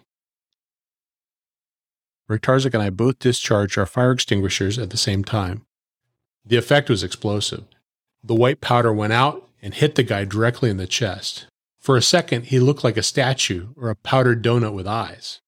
Riktarzik 2.31 2.73
and 2.73 2.83
I 2.83 2.91
both 2.91 3.19
discharged 3.19 3.77
our 3.77 3.87
fire 3.87 4.13
extinguishers 4.13 4.79
at 4.79 4.91
the 4.91 4.97
same 4.97 5.25
time. 5.25 5.67
The 6.47 6.57
effect 6.57 6.89
was 6.89 7.03
explosive. 7.03 7.65
The 8.23 8.37
white 8.37 8.61
powder 8.61 8.93
went 8.93 9.13
out 9.13 9.49
and 9.61 9.75
hit 9.75 9.97
the 9.97 10.05
guy 10.05 10.25
directly 10.25 10.71
in 10.71 10.77
the 10.77 10.87
chest. 10.87 11.47
For 11.81 11.97
a 11.97 12.03
second, 12.03 12.47
he 12.47 12.61
looked 12.61 12.85
like 12.85 12.97
a 12.97 13.03
statue 13.03 13.69
or 13.77 13.91
a 13.91 13.97
powdered 13.97 14.45
donut 14.45 14.75
with 14.75 14.87
eyes. 14.87 15.41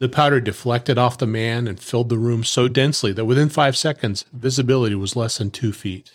The 0.00 0.08
powder 0.08 0.40
deflected 0.40 0.98
off 0.98 1.16
the 1.16 1.26
man 1.26 1.66
and 1.66 1.80
filled 1.80 2.08
the 2.08 2.18
room 2.18 2.44
so 2.44 2.68
densely 2.68 3.12
that 3.12 3.24
within 3.24 3.48
five 3.48 3.76
seconds, 3.76 4.24
visibility 4.32 4.96
was 4.96 5.16
less 5.16 5.38
than 5.38 5.50
two 5.50 5.72
feet. 5.72 6.10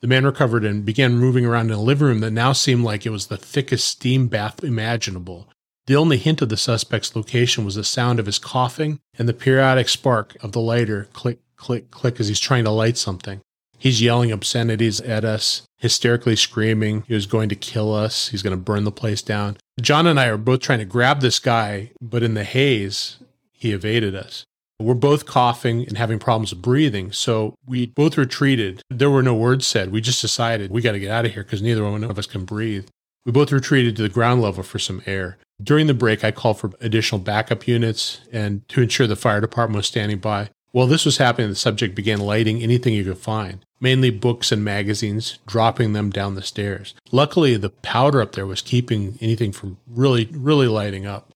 The 0.00 0.06
man 0.06 0.24
recovered 0.24 0.64
and 0.64 0.84
began 0.84 1.18
moving 1.18 1.44
around 1.44 1.66
in 1.66 1.72
a 1.72 1.82
living 1.82 2.06
room 2.06 2.20
that 2.20 2.30
now 2.30 2.52
seemed 2.52 2.84
like 2.84 3.04
it 3.04 3.10
was 3.10 3.26
the 3.26 3.36
thickest 3.36 3.88
steam 3.88 4.28
bath 4.28 4.62
imaginable. 4.62 5.48
The 5.86 5.96
only 5.96 6.18
hint 6.18 6.42
of 6.42 6.50
the 6.50 6.56
suspect's 6.56 7.16
location 7.16 7.64
was 7.64 7.74
the 7.74 7.82
sound 7.82 8.20
of 8.20 8.26
his 8.26 8.38
coughing 8.38 9.00
and 9.18 9.28
the 9.28 9.34
periodic 9.34 9.88
spark 9.88 10.36
of 10.42 10.52
the 10.52 10.60
lighter 10.60 11.08
click, 11.14 11.40
click, 11.56 11.90
click 11.90 12.20
as 12.20 12.28
he's 12.28 12.38
trying 12.38 12.64
to 12.64 12.70
light 12.70 12.96
something. 12.96 13.40
He's 13.78 14.02
yelling 14.02 14.30
obscenities 14.30 15.00
at 15.00 15.24
us, 15.24 15.62
hysterically 15.78 16.36
screaming 16.36 17.04
he 17.06 17.14
was 17.14 17.26
going 17.26 17.48
to 17.48 17.54
kill 17.54 17.94
us. 17.94 18.28
He's 18.28 18.42
going 18.42 18.56
to 18.56 18.62
burn 18.62 18.84
the 18.84 18.92
place 18.92 19.22
down. 19.22 19.56
John 19.80 20.06
and 20.06 20.18
I 20.18 20.26
are 20.26 20.36
both 20.36 20.60
trying 20.60 20.80
to 20.80 20.84
grab 20.84 21.20
this 21.20 21.38
guy, 21.38 21.92
but 22.00 22.22
in 22.22 22.34
the 22.34 22.44
haze, 22.44 23.18
he 23.52 23.72
evaded 23.72 24.14
us. 24.14 24.44
We're 24.80 24.94
both 24.94 25.26
coughing 25.26 25.86
and 25.88 25.98
having 25.98 26.20
problems 26.20 26.52
with 26.52 26.62
breathing. 26.62 27.10
So 27.10 27.56
we 27.66 27.86
both 27.86 28.16
retreated. 28.16 28.82
There 28.88 29.10
were 29.10 29.24
no 29.24 29.34
words 29.34 29.66
said. 29.66 29.90
We 29.90 30.00
just 30.00 30.22
decided 30.22 30.70
we 30.70 30.82
got 30.82 30.92
to 30.92 31.00
get 31.00 31.10
out 31.10 31.26
of 31.26 31.32
here 31.32 31.42
because 31.42 31.62
neither 31.62 31.82
one 31.82 32.04
of 32.04 32.18
us 32.18 32.26
can 32.26 32.44
breathe. 32.44 32.86
We 33.26 33.32
both 33.32 33.50
retreated 33.50 33.96
to 33.96 34.02
the 34.02 34.08
ground 34.08 34.40
level 34.40 34.62
for 34.62 34.78
some 34.78 35.02
air. 35.04 35.36
During 35.60 35.88
the 35.88 35.94
break, 35.94 36.24
I 36.24 36.30
called 36.30 36.60
for 36.60 36.70
additional 36.80 37.20
backup 37.20 37.66
units 37.66 38.20
and 38.32 38.66
to 38.68 38.80
ensure 38.80 39.08
the 39.08 39.16
fire 39.16 39.40
department 39.40 39.78
was 39.78 39.86
standing 39.86 40.18
by. 40.18 40.50
While 40.70 40.86
this 40.86 41.04
was 41.04 41.16
happening, 41.16 41.48
the 41.48 41.56
subject 41.56 41.94
began 41.94 42.20
lighting 42.20 42.62
anything 42.62 42.92
he 42.92 43.02
could 43.02 43.18
find, 43.18 43.64
mainly 43.80 44.10
books 44.10 44.52
and 44.52 44.62
magazines, 44.62 45.38
dropping 45.46 45.92
them 45.92 46.10
down 46.10 46.36
the 46.36 46.42
stairs. 46.42 46.94
Luckily, 47.10 47.56
the 47.56 47.70
powder 47.70 48.22
up 48.22 48.32
there 48.32 48.46
was 48.46 48.62
keeping 48.62 49.18
anything 49.20 49.50
from 49.50 49.78
really, 49.88 50.28
really 50.30 50.68
lighting 50.68 51.04
up. 51.04 51.32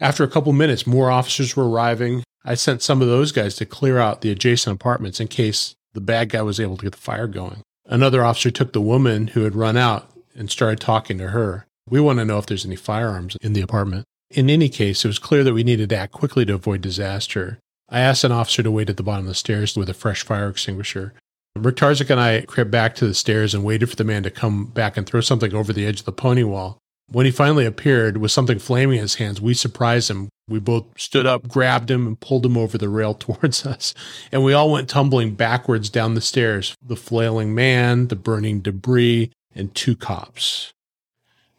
After 0.00 0.24
a 0.24 0.28
couple 0.28 0.52
minutes, 0.52 0.86
more 0.86 1.10
officers 1.10 1.56
were 1.56 1.68
arriving. 1.68 2.22
I 2.48 2.54
sent 2.54 2.80
some 2.80 3.02
of 3.02 3.08
those 3.08 3.32
guys 3.32 3.56
to 3.56 3.66
clear 3.66 3.98
out 3.98 4.20
the 4.20 4.30
adjacent 4.30 4.74
apartments 4.74 5.18
in 5.18 5.26
case 5.26 5.74
the 5.94 6.00
bad 6.00 6.28
guy 6.28 6.42
was 6.42 6.60
able 6.60 6.76
to 6.76 6.84
get 6.84 6.92
the 6.92 6.98
fire 6.98 7.26
going. 7.26 7.62
Another 7.86 8.24
officer 8.24 8.52
took 8.52 8.72
the 8.72 8.80
woman 8.80 9.28
who 9.28 9.42
had 9.42 9.56
run 9.56 9.76
out 9.76 10.10
and 10.36 10.48
started 10.48 10.78
talking 10.78 11.18
to 11.18 11.30
her. 11.30 11.66
We 11.88 12.00
want 12.00 12.20
to 12.20 12.24
know 12.24 12.38
if 12.38 12.46
there's 12.46 12.64
any 12.64 12.76
firearms 12.76 13.36
in 13.40 13.52
the 13.52 13.62
apartment. 13.62 14.04
In 14.30 14.48
any 14.48 14.68
case, 14.68 15.04
it 15.04 15.08
was 15.08 15.18
clear 15.18 15.42
that 15.42 15.54
we 15.54 15.64
needed 15.64 15.88
to 15.90 15.96
act 15.96 16.12
quickly 16.12 16.44
to 16.46 16.54
avoid 16.54 16.82
disaster. 16.82 17.58
I 17.88 18.00
asked 18.00 18.24
an 18.24 18.32
officer 18.32 18.62
to 18.62 18.70
wait 18.70 18.90
at 18.90 18.96
the 18.96 19.02
bottom 19.02 19.24
of 19.24 19.28
the 19.28 19.34
stairs 19.34 19.76
with 19.76 19.88
a 19.88 19.94
fresh 19.94 20.24
fire 20.24 20.48
extinguisher. 20.48 21.14
Riktarzik 21.58 22.10
and 22.10 22.20
I 22.20 22.42
crept 22.42 22.70
back 22.70 22.94
to 22.96 23.06
the 23.06 23.14
stairs 23.14 23.54
and 23.54 23.64
waited 23.64 23.88
for 23.88 23.96
the 23.96 24.04
man 24.04 24.22
to 24.24 24.30
come 24.30 24.66
back 24.66 24.96
and 24.96 25.06
throw 25.06 25.20
something 25.20 25.54
over 25.54 25.72
the 25.72 25.86
edge 25.86 26.00
of 26.00 26.06
the 26.06 26.12
pony 26.12 26.44
wall. 26.44 26.78
When 27.08 27.26
he 27.26 27.32
finally 27.32 27.66
appeared 27.66 28.18
with 28.18 28.32
something 28.32 28.58
flaming 28.58 28.98
in 28.98 29.02
his 29.02 29.14
hands, 29.16 29.40
we 29.40 29.54
surprised 29.54 30.10
him. 30.10 30.28
We 30.48 30.60
both 30.60 30.84
stood 30.96 31.26
up, 31.26 31.48
grabbed 31.48 31.90
him, 31.90 32.06
and 32.06 32.20
pulled 32.20 32.46
him 32.46 32.56
over 32.56 32.78
the 32.78 32.88
rail 32.88 33.14
towards 33.18 33.66
us. 33.66 33.94
And 34.30 34.44
we 34.44 34.52
all 34.52 34.70
went 34.70 34.88
tumbling 34.88 35.34
backwards 35.34 35.90
down 35.90 36.14
the 36.14 36.20
stairs 36.20 36.76
the 36.80 36.96
flailing 36.96 37.54
man, 37.54 38.08
the 38.08 38.16
burning 38.16 38.60
debris, 38.60 39.32
and 39.54 39.74
two 39.74 39.96
cops. 39.96 40.72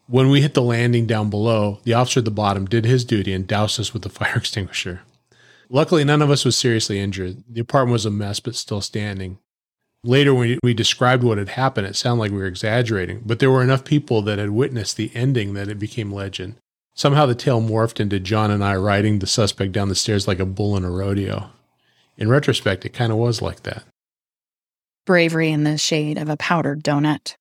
When 0.06 0.30
we 0.30 0.40
hit 0.40 0.54
the 0.54 0.62
landing 0.62 1.06
down 1.06 1.28
below, 1.28 1.80
the 1.84 1.92
officer 1.92 2.20
at 2.20 2.24
the 2.24 2.30
bottom 2.30 2.64
did 2.64 2.86
his 2.86 3.04
duty 3.04 3.34
and 3.34 3.46
doused 3.46 3.78
us 3.78 3.92
with 3.92 4.02
the 4.02 4.08
fire 4.08 4.36
extinguisher. 4.36 5.02
Luckily, 5.68 6.02
none 6.02 6.22
of 6.22 6.30
us 6.30 6.46
was 6.46 6.56
seriously 6.56 6.98
injured. 6.98 7.44
The 7.46 7.60
apartment 7.60 7.92
was 7.92 8.06
a 8.06 8.10
mess, 8.10 8.40
but 8.40 8.54
still 8.54 8.80
standing. 8.80 9.38
Later, 10.02 10.32
when 10.32 10.58
we 10.62 10.72
described 10.72 11.22
what 11.22 11.36
had 11.36 11.50
happened, 11.50 11.86
it 11.86 11.96
sounded 11.96 12.20
like 12.20 12.30
we 12.30 12.38
were 12.38 12.46
exaggerating, 12.46 13.22
but 13.26 13.38
there 13.38 13.50
were 13.50 13.62
enough 13.62 13.84
people 13.84 14.22
that 14.22 14.38
had 14.38 14.50
witnessed 14.50 14.96
the 14.96 15.10
ending 15.14 15.52
that 15.54 15.68
it 15.68 15.78
became 15.78 16.10
legend. 16.10 16.54
Somehow 16.98 17.26
the 17.26 17.34
tale 17.36 17.62
morphed 17.62 18.00
into 18.00 18.18
John 18.18 18.50
and 18.50 18.64
I 18.64 18.74
riding 18.74 19.20
the 19.20 19.26
suspect 19.28 19.70
down 19.70 19.88
the 19.88 19.94
stairs 19.94 20.26
like 20.26 20.40
a 20.40 20.44
bull 20.44 20.76
in 20.76 20.84
a 20.84 20.90
rodeo. 20.90 21.48
In 22.16 22.28
retrospect, 22.28 22.84
it 22.84 22.88
kind 22.88 23.12
of 23.12 23.18
was 23.18 23.40
like 23.40 23.62
that. 23.62 23.84
Bravery 25.06 25.52
in 25.52 25.62
the 25.62 25.78
shade 25.78 26.18
of 26.18 26.28
a 26.28 26.36
powdered 26.36 26.82
donut. 26.82 27.36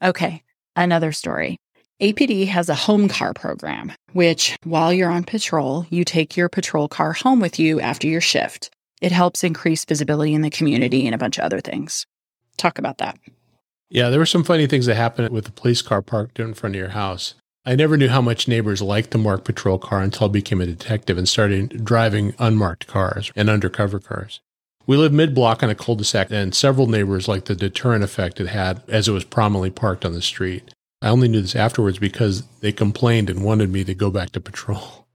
Okay, 0.00 0.44
another 0.76 1.10
story. 1.10 1.56
APD 2.00 2.46
has 2.46 2.68
a 2.68 2.74
home 2.76 3.08
car 3.08 3.34
program, 3.34 3.90
which, 4.12 4.56
while 4.62 4.92
you're 4.92 5.10
on 5.10 5.24
patrol, 5.24 5.84
you 5.90 6.04
take 6.04 6.36
your 6.36 6.48
patrol 6.48 6.86
car 6.86 7.12
home 7.12 7.40
with 7.40 7.58
you 7.58 7.80
after 7.80 8.06
your 8.06 8.20
shift. 8.20 8.70
It 9.02 9.10
helps 9.10 9.42
increase 9.42 9.84
visibility 9.84 10.34
in 10.34 10.42
the 10.42 10.50
community 10.50 11.06
and 11.06 11.16
a 11.16 11.18
bunch 11.18 11.36
of 11.36 11.42
other 11.42 11.60
things. 11.60 12.06
Talk 12.58 12.78
about 12.78 12.98
that. 12.98 13.18
Yeah, 13.88 14.08
there 14.08 14.20
were 14.20 14.24
some 14.24 14.44
funny 14.44 14.68
things 14.68 14.86
that 14.86 14.94
happened 14.94 15.30
with 15.30 15.46
the 15.46 15.50
police 15.50 15.82
car 15.82 16.00
parked 16.00 16.38
in 16.38 16.54
front 16.54 16.76
of 16.76 16.78
your 16.78 16.90
house. 16.90 17.34
I 17.70 17.76
never 17.76 17.96
knew 17.96 18.08
how 18.08 18.20
much 18.20 18.48
neighbors 18.48 18.82
liked 18.82 19.12
the 19.12 19.18
marked 19.18 19.44
patrol 19.44 19.78
car 19.78 20.02
until 20.02 20.26
I 20.26 20.30
became 20.32 20.60
a 20.60 20.66
detective 20.66 21.16
and 21.16 21.28
started 21.28 21.84
driving 21.84 22.34
unmarked 22.40 22.88
cars 22.88 23.30
and 23.36 23.48
undercover 23.48 24.00
cars. 24.00 24.40
We 24.88 24.96
lived 24.96 25.14
mid 25.14 25.36
block 25.36 25.62
on 25.62 25.70
a 25.70 25.76
cul 25.76 25.94
de 25.94 26.02
sac, 26.02 26.32
and 26.32 26.52
several 26.52 26.88
neighbors 26.88 27.28
liked 27.28 27.46
the 27.46 27.54
deterrent 27.54 28.02
effect 28.02 28.40
it 28.40 28.48
had 28.48 28.82
as 28.88 29.06
it 29.06 29.12
was 29.12 29.22
prominently 29.22 29.70
parked 29.70 30.04
on 30.04 30.14
the 30.14 30.20
street. 30.20 30.74
I 31.00 31.10
only 31.10 31.28
knew 31.28 31.42
this 31.42 31.54
afterwards 31.54 32.00
because 32.00 32.42
they 32.58 32.72
complained 32.72 33.30
and 33.30 33.44
wanted 33.44 33.70
me 33.70 33.84
to 33.84 33.94
go 33.94 34.10
back 34.10 34.30
to 34.30 34.40
patrol. 34.40 35.06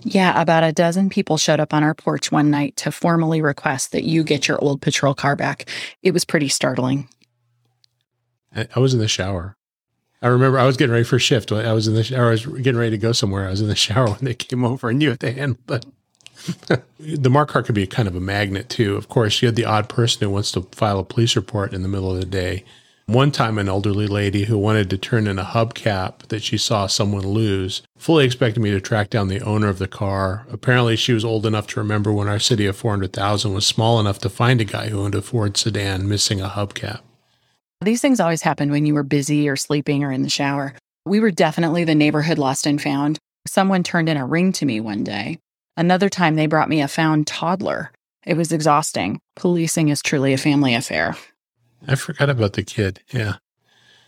Yeah, 0.00 0.40
about 0.40 0.64
a 0.64 0.72
dozen 0.72 1.10
people 1.10 1.36
showed 1.36 1.60
up 1.60 1.74
on 1.74 1.82
our 1.82 1.92
porch 1.92 2.32
one 2.32 2.50
night 2.50 2.78
to 2.78 2.90
formally 2.90 3.42
request 3.42 3.92
that 3.92 4.04
you 4.04 4.24
get 4.24 4.48
your 4.48 4.58
old 4.64 4.80
patrol 4.80 5.12
car 5.12 5.36
back. 5.36 5.68
It 6.02 6.12
was 6.12 6.24
pretty 6.24 6.48
startling. 6.48 7.10
I 8.56 8.80
was 8.80 8.94
in 8.94 9.00
the 9.00 9.06
shower. 9.06 9.54
I 10.22 10.28
remember 10.28 10.58
I 10.58 10.66
was 10.66 10.76
getting 10.76 10.92
ready 10.92 11.04
for 11.04 11.18
shift. 11.18 11.50
I 11.50 11.72
was 11.72 11.88
in 11.88 11.94
the 11.94 12.04
shower. 12.04 12.28
I 12.28 12.30
was 12.30 12.46
getting 12.46 12.78
ready 12.78 12.92
to 12.92 12.98
go 12.98 13.12
somewhere. 13.12 13.46
I 13.46 13.50
was 13.50 13.60
in 13.60 13.68
the 13.68 13.74
shower 13.86 14.08
when 14.08 14.24
they 14.24 14.34
came 14.34 14.64
over 14.64 14.88
and 14.88 15.02
you 15.02 15.10
had 15.10 15.20
to 15.20 15.32
handle 15.32 15.58
it. 15.68 15.86
the 16.98 17.30
mark 17.30 17.50
car 17.50 17.62
could 17.62 17.74
be 17.74 17.86
kind 17.86 18.08
of 18.08 18.16
a 18.16 18.20
magnet 18.20 18.68
too. 18.68 18.96
Of 18.96 19.08
course, 19.08 19.42
you 19.42 19.46
had 19.46 19.56
the 19.56 19.64
odd 19.64 19.88
person 19.88 20.22
who 20.22 20.30
wants 20.30 20.52
to 20.52 20.62
file 20.72 20.98
a 20.98 21.04
police 21.04 21.36
report 21.36 21.72
in 21.72 21.82
the 21.82 21.88
middle 21.88 22.12
of 22.12 22.20
the 22.20 22.26
day 22.26 22.64
one 23.06 23.32
time, 23.32 23.58
an 23.58 23.68
elderly 23.68 24.06
lady 24.06 24.44
who 24.44 24.56
wanted 24.56 24.88
to 24.90 24.96
turn 24.96 25.26
in 25.26 25.38
a 25.38 25.44
hubcap 25.44 26.28
that 26.28 26.42
she 26.42 26.56
saw 26.56 26.86
someone 26.86 27.26
lose 27.26 27.82
fully 27.98 28.24
expected 28.24 28.60
me 28.60 28.70
to 28.70 28.80
track 28.80 29.10
down 29.10 29.28
the 29.28 29.40
owner 29.40 29.68
of 29.68 29.78
the 29.78 29.88
car. 29.88 30.46
Apparently, 30.50 30.96
she 30.96 31.12
was 31.12 31.24
old 31.24 31.44
enough 31.44 31.66
to 31.68 31.80
remember 31.80 32.12
when 32.12 32.28
our 32.28 32.38
city 32.38 32.64
of 32.66 32.76
400,000 32.76 33.52
was 33.52 33.66
small 33.66 33.98
enough 34.00 34.18
to 34.20 34.28
find 34.28 34.60
a 34.60 34.64
guy 34.64 34.88
who 34.88 35.00
owned 35.00 35.14
a 35.14 35.22
Ford 35.22 35.56
sedan 35.56 36.08
missing 36.08 36.40
a 36.40 36.48
hubcap. 36.48 37.00
These 37.82 38.00
things 38.00 38.20
always 38.20 38.42
happened 38.42 38.70
when 38.70 38.86
you 38.86 38.94
were 38.94 39.02
busy 39.02 39.48
or 39.48 39.56
sleeping 39.56 40.04
or 40.04 40.12
in 40.12 40.22
the 40.22 40.28
shower. 40.28 40.74
We 41.04 41.18
were 41.18 41.32
definitely 41.32 41.82
the 41.82 41.96
neighborhood 41.96 42.38
lost 42.38 42.64
and 42.64 42.80
found. 42.80 43.18
Someone 43.46 43.82
turned 43.82 44.08
in 44.08 44.16
a 44.16 44.24
ring 44.24 44.52
to 44.52 44.66
me 44.66 44.78
one 44.78 45.02
day. 45.02 45.40
Another 45.76 46.08
time, 46.08 46.36
they 46.36 46.46
brought 46.46 46.68
me 46.68 46.80
a 46.80 46.86
found 46.86 47.26
toddler. 47.26 47.90
It 48.24 48.36
was 48.36 48.52
exhausting. 48.52 49.18
Policing 49.34 49.88
is 49.88 50.00
truly 50.00 50.32
a 50.32 50.38
family 50.38 50.76
affair. 50.76 51.16
I 51.88 51.96
forgot 51.96 52.30
about 52.30 52.52
the 52.52 52.62
kid. 52.62 53.00
Yeah. 53.12 53.36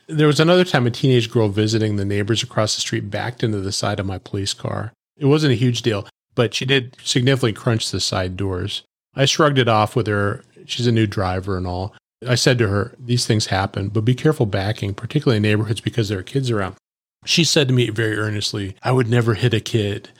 There 0.07 0.29
was 0.29 0.39
another 0.39 0.65
time 0.65 0.87
a 0.87 0.91
teenage 0.93 1.29
girl 1.29 1.49
visiting 1.49 1.97
the 1.97 2.05
neighbors 2.05 2.45
across 2.45 2.77
the 2.77 2.81
street 2.81 3.11
backed 3.11 3.43
into 3.43 3.59
the 3.59 3.73
side 3.73 3.99
of 3.99 4.07
my 4.07 4.19
police 4.19 4.55
car. 4.55 4.93
It 5.17 5.27
wasn't 5.27 5.53
a 5.53 5.57
huge 5.57 5.83
deal, 5.83 6.07
but 6.37 6.55
she 6.55 6.65
did 6.65 6.97
significantly 7.03 7.55
crunch 7.55 7.91
the 7.91 7.99
side 7.99 8.37
doors. 8.37 8.85
I 9.17 9.25
shrugged 9.25 9.59
it 9.59 9.69
off 9.69 9.97
with 9.97 10.07
her. 10.07 10.45
She's 10.67 10.87
a 10.87 10.93
new 10.93 11.09
driver 11.09 11.57
and 11.57 11.67
all. 11.67 11.95
I 12.27 12.35
said 12.35 12.59
to 12.59 12.69
her, 12.69 12.95
These 12.99 13.27
things 13.27 13.47
happen, 13.47 13.89
but 13.89 14.05
be 14.05 14.15
careful 14.15 14.47
backing, 14.47 14.95
particularly 14.95 15.39
in 15.39 15.43
neighborhoods 15.43 15.81
because 15.81 16.09
there 16.09 16.19
are 16.19 16.25
kids 16.25 16.51
around. 16.51 16.77
She 17.25 17.45
said 17.45 17.69
to 17.69 17.75
me 17.75 17.89
very 17.91 18.17
earnestly, 18.17 18.77
I 18.83 18.93
would 18.93 19.09
never 19.09 19.35
hit 19.35 19.55
a 19.55 19.61
kid. 19.61 20.11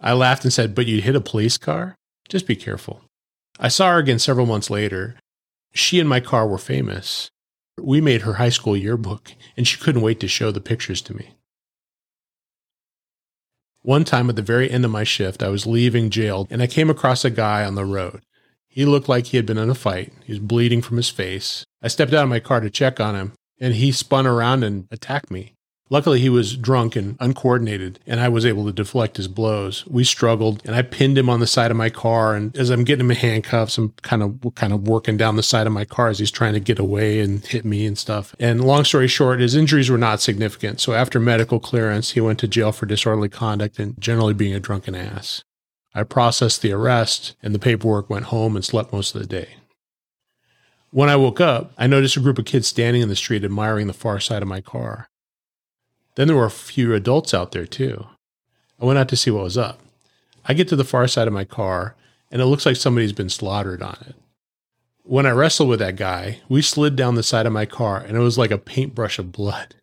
I 0.00 0.12
laughed 0.12 0.44
and 0.44 0.52
said, 0.52 0.74
But 0.74 0.86
you'd 0.86 1.04
hit 1.04 1.16
a 1.16 1.20
police 1.20 1.58
car? 1.58 1.96
Just 2.28 2.46
be 2.46 2.56
careful. 2.56 3.02
I 3.58 3.68
saw 3.68 3.92
her 3.92 3.98
again 3.98 4.18
several 4.18 4.46
months 4.46 4.70
later. 4.70 5.16
She 5.72 6.00
and 6.00 6.08
my 6.08 6.20
car 6.20 6.46
were 6.46 6.58
famous. 6.58 7.30
We 7.78 8.00
made 8.00 8.22
her 8.22 8.34
high 8.34 8.48
school 8.50 8.76
yearbook, 8.76 9.32
and 9.56 9.66
she 9.66 9.78
couldn't 9.78 10.02
wait 10.02 10.20
to 10.20 10.28
show 10.28 10.50
the 10.50 10.60
pictures 10.60 11.00
to 11.02 11.14
me. 11.14 11.34
One 13.82 14.04
time 14.04 14.28
at 14.28 14.36
the 14.36 14.42
very 14.42 14.70
end 14.70 14.84
of 14.84 14.90
my 14.90 15.04
shift, 15.04 15.42
I 15.42 15.48
was 15.48 15.66
leaving 15.66 16.10
jail 16.10 16.46
and 16.50 16.60
I 16.60 16.66
came 16.66 16.90
across 16.90 17.24
a 17.24 17.30
guy 17.30 17.64
on 17.64 17.76
the 17.76 17.86
road. 17.86 18.22
He 18.70 18.86
looked 18.86 19.08
like 19.08 19.26
he 19.26 19.36
had 19.36 19.46
been 19.46 19.58
in 19.58 19.68
a 19.68 19.74
fight. 19.74 20.12
He 20.24 20.32
was 20.32 20.38
bleeding 20.38 20.80
from 20.80 20.96
his 20.96 21.10
face. 21.10 21.64
I 21.82 21.88
stepped 21.88 22.14
out 22.14 22.22
of 22.22 22.30
my 22.30 22.40
car 22.40 22.60
to 22.60 22.70
check 22.70 23.00
on 23.00 23.16
him, 23.16 23.32
and 23.60 23.74
he 23.74 23.90
spun 23.90 24.26
around 24.26 24.62
and 24.62 24.86
attacked 24.92 25.30
me. 25.30 25.54
Luckily, 25.92 26.20
he 26.20 26.28
was 26.28 26.56
drunk 26.56 26.94
and 26.94 27.16
uncoordinated, 27.18 27.98
and 28.06 28.20
I 28.20 28.28
was 28.28 28.46
able 28.46 28.64
to 28.66 28.72
deflect 28.72 29.16
his 29.16 29.26
blows. 29.26 29.84
We 29.88 30.04
struggled, 30.04 30.62
and 30.64 30.76
I 30.76 30.82
pinned 30.82 31.18
him 31.18 31.28
on 31.28 31.40
the 31.40 31.48
side 31.48 31.72
of 31.72 31.76
my 31.76 31.90
car. 31.90 32.36
And 32.36 32.56
as 32.56 32.70
I'm 32.70 32.84
getting 32.84 33.06
him 33.06 33.10
in 33.10 33.16
handcuffs, 33.16 33.76
I'm 33.76 33.92
kind 34.02 34.22
of 34.22 34.54
kind 34.54 34.72
of 34.72 34.86
working 34.86 35.16
down 35.16 35.34
the 35.34 35.42
side 35.42 35.66
of 35.66 35.72
my 35.72 35.84
car 35.84 36.06
as 36.06 36.20
he's 36.20 36.30
trying 36.30 36.54
to 36.54 36.60
get 36.60 36.78
away 36.78 37.18
and 37.18 37.44
hit 37.44 37.64
me 37.64 37.86
and 37.86 37.98
stuff. 37.98 38.36
And 38.38 38.64
long 38.64 38.84
story 38.84 39.08
short, 39.08 39.40
his 39.40 39.56
injuries 39.56 39.90
were 39.90 39.98
not 39.98 40.20
significant. 40.20 40.78
So 40.80 40.92
after 40.92 41.18
medical 41.18 41.58
clearance, 41.58 42.12
he 42.12 42.20
went 42.20 42.38
to 42.38 42.46
jail 42.46 42.70
for 42.70 42.86
disorderly 42.86 43.28
conduct 43.28 43.80
and 43.80 44.00
generally 44.00 44.34
being 44.34 44.54
a 44.54 44.60
drunken 44.60 44.94
ass. 44.94 45.42
I 45.94 46.04
processed 46.04 46.62
the 46.62 46.72
arrest, 46.72 47.34
and 47.42 47.54
the 47.54 47.58
paperwork 47.58 48.08
went 48.08 48.26
home 48.26 48.54
and 48.54 48.64
slept 48.64 48.92
most 48.92 49.14
of 49.14 49.20
the 49.20 49.26
day. 49.26 49.48
When 50.90 51.08
I 51.08 51.16
woke 51.16 51.40
up, 51.40 51.72
I 51.78 51.86
noticed 51.86 52.16
a 52.16 52.20
group 52.20 52.38
of 52.38 52.44
kids 52.44 52.68
standing 52.68 53.02
in 53.02 53.08
the 53.08 53.16
street 53.16 53.44
admiring 53.44 53.86
the 53.86 53.92
far 53.92 54.18
side 54.20 54.42
of 54.42 54.48
my 54.48 54.60
car. 54.60 55.08
Then 56.16 56.26
there 56.26 56.36
were 56.36 56.44
a 56.44 56.50
few 56.50 56.94
adults 56.94 57.32
out 57.32 57.52
there 57.52 57.66
too. 57.66 58.06
I 58.80 58.84
went 58.84 58.98
out 58.98 59.08
to 59.10 59.16
see 59.16 59.30
what 59.30 59.44
was 59.44 59.58
up. 59.58 59.80
I 60.46 60.54
get 60.54 60.68
to 60.68 60.76
the 60.76 60.84
far 60.84 61.06
side 61.06 61.28
of 61.28 61.34
my 61.34 61.44
car, 61.44 61.94
and 62.30 62.40
it 62.40 62.46
looks 62.46 62.66
like 62.66 62.76
somebody's 62.76 63.12
been 63.12 63.28
slaughtered 63.28 63.82
on 63.82 63.98
it. 64.06 64.16
When 65.02 65.26
I 65.26 65.30
wrestled 65.30 65.68
with 65.68 65.80
that 65.80 65.96
guy, 65.96 66.40
we 66.48 66.62
slid 66.62 66.96
down 66.96 67.14
the 67.14 67.22
side 67.22 67.46
of 67.46 67.52
my 67.52 67.66
car, 67.66 67.98
and 67.98 68.16
it 68.16 68.20
was 68.20 68.38
like 68.38 68.50
a 68.50 68.58
paintbrush 68.58 69.18
of 69.18 69.32
blood. 69.32 69.74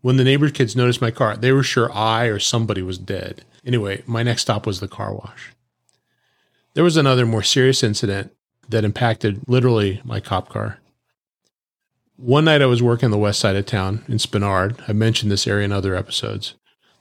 When 0.00 0.16
the 0.16 0.24
neighbor 0.24 0.50
kids 0.50 0.76
noticed 0.76 1.00
my 1.00 1.10
car, 1.10 1.36
they 1.36 1.52
were 1.52 1.62
sure 1.62 1.92
I 1.92 2.26
or 2.26 2.38
somebody 2.38 2.82
was 2.82 2.98
dead. 2.98 3.44
Anyway, 3.64 4.02
my 4.06 4.22
next 4.22 4.42
stop 4.42 4.66
was 4.66 4.80
the 4.80 4.88
car 4.88 5.14
wash. 5.14 5.52
There 6.74 6.84
was 6.84 6.96
another 6.96 7.26
more 7.26 7.42
serious 7.42 7.82
incident 7.82 8.32
that 8.68 8.84
impacted 8.84 9.42
literally 9.48 10.00
my 10.04 10.20
cop 10.20 10.48
car. 10.48 10.78
One 12.16 12.44
night 12.44 12.62
I 12.62 12.66
was 12.66 12.82
working 12.82 13.06
on 13.06 13.10
the 13.10 13.18
west 13.18 13.40
side 13.40 13.56
of 13.56 13.66
town 13.66 14.04
in 14.06 14.18
Spenard. 14.18 14.78
I 14.88 14.92
mentioned 14.92 15.32
this 15.32 15.46
area 15.46 15.64
in 15.64 15.72
other 15.72 15.94
episodes. 15.94 16.54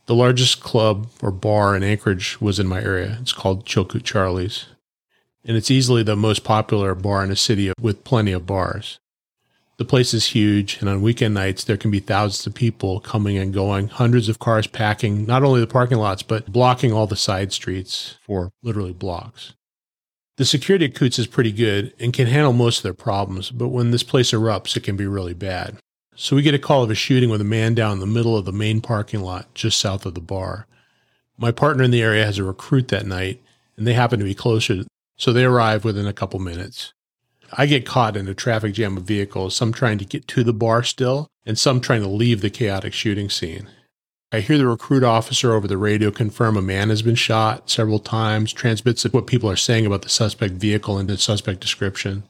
The 0.05 0.15
largest 0.15 0.61
club 0.61 1.07
or 1.21 1.29
bar 1.29 1.75
in 1.75 1.83
Anchorage 1.83 2.41
was 2.41 2.57
in 2.57 2.67
my 2.67 2.81
area. 2.81 3.17
It's 3.21 3.33
called 3.33 3.65
Chilkoot 3.65 4.03
Charlie's. 4.03 4.65
And 5.45 5.55
it's 5.55 5.69
easily 5.69 6.03
the 6.03 6.15
most 6.15 6.43
popular 6.43 6.95
bar 6.95 7.23
in 7.23 7.31
a 7.31 7.35
city 7.35 7.71
with 7.79 8.03
plenty 8.03 8.31
of 8.31 8.45
bars. 8.45 8.99
The 9.79 9.85
place 9.85 10.13
is 10.13 10.25
huge, 10.25 10.77
and 10.81 10.89
on 10.89 11.01
weekend 11.01 11.33
nights, 11.33 11.63
there 11.63 11.77
can 11.77 11.89
be 11.89 12.01
thousands 12.01 12.45
of 12.45 12.53
people 12.53 12.99
coming 12.99 13.37
and 13.37 13.53
going, 13.53 13.87
hundreds 13.87 14.27
of 14.27 14.37
cars 14.37 14.67
packing 14.67 15.25
not 15.25 15.41
only 15.41 15.61
the 15.61 15.67
parking 15.67 15.99
lots, 15.99 16.21
but 16.21 16.51
blocking 16.51 16.91
all 16.91 17.07
the 17.07 17.15
side 17.15 17.53
streets 17.53 18.17
for 18.21 18.51
literally 18.61 18.91
blocks. 18.91 19.53
The 20.35 20.43
security 20.43 20.83
at 20.83 20.95
Koot's 20.95 21.17
is 21.17 21.27
pretty 21.27 21.53
good 21.53 21.93
and 21.97 22.11
can 22.11 22.27
handle 22.27 22.51
most 22.51 22.79
of 22.79 22.83
their 22.83 22.93
problems, 22.93 23.51
but 23.51 23.69
when 23.69 23.91
this 23.91 24.03
place 24.03 24.31
erupts, 24.31 24.75
it 24.75 24.83
can 24.83 24.97
be 24.97 25.07
really 25.07 25.33
bad. 25.33 25.77
So 26.13 26.35
we 26.35 26.41
get 26.41 26.53
a 26.53 26.59
call 26.59 26.83
of 26.83 26.91
a 26.91 26.95
shooting 26.95 27.29
with 27.29 27.39
a 27.39 27.45
man 27.45 27.73
down 27.73 27.93
in 27.93 27.99
the 27.99 28.05
middle 28.05 28.35
of 28.35 28.43
the 28.43 28.51
main 28.51 28.81
parking 28.81 29.21
lot 29.21 29.53
just 29.53 29.79
south 29.79 30.05
of 30.05 30.13
the 30.13 30.19
bar. 30.19 30.67
My 31.37 31.53
partner 31.53 31.83
in 31.83 31.91
the 31.91 32.03
area 32.03 32.25
has 32.25 32.37
a 32.37 32.43
recruit 32.43 32.89
that 32.89 33.05
night, 33.05 33.41
and 33.77 33.87
they 33.87 33.93
happen 33.93 34.19
to 34.19 34.25
be 34.25 34.35
closer, 34.35 34.83
so 35.15 35.31
they 35.31 35.45
arrive 35.45 35.85
within 35.85 36.05
a 36.05 36.11
couple 36.11 36.41
minutes. 36.41 36.91
I 37.53 37.65
get 37.65 37.85
caught 37.85 38.15
in 38.15 38.27
a 38.27 38.33
traffic 38.33 38.73
jam 38.73 38.97
of 38.97 39.03
vehicles, 39.03 39.55
some 39.55 39.71
trying 39.71 39.97
to 39.97 40.05
get 40.05 40.27
to 40.29 40.43
the 40.43 40.53
bar 40.53 40.83
still, 40.83 41.27
and 41.45 41.57
some 41.57 41.81
trying 41.81 42.01
to 42.01 42.07
leave 42.07 42.41
the 42.41 42.49
chaotic 42.49 42.93
shooting 42.93 43.29
scene. 43.29 43.67
I 44.31 44.41
hear 44.41 44.59
the 44.59 44.67
recruit 44.67 45.03
officer 45.03 45.53
over 45.53 45.67
the 45.67 45.77
radio 45.77 46.11
confirm 46.11 46.55
a 46.55 46.61
man 46.61 46.89
has 46.89 47.01
been 47.01 47.15
shot 47.15 47.69
several 47.69 47.97
times, 47.97 48.53
transmits 48.53 49.03
what 49.05 49.25
people 49.25 49.49
are 49.49 49.55
saying 49.55 49.87
about 49.87 50.03
the 50.03 50.09
suspect 50.09 50.53
vehicle 50.53 50.99
and 50.99 51.09
the 51.09 51.17
suspect 51.17 51.61
description. 51.61 52.23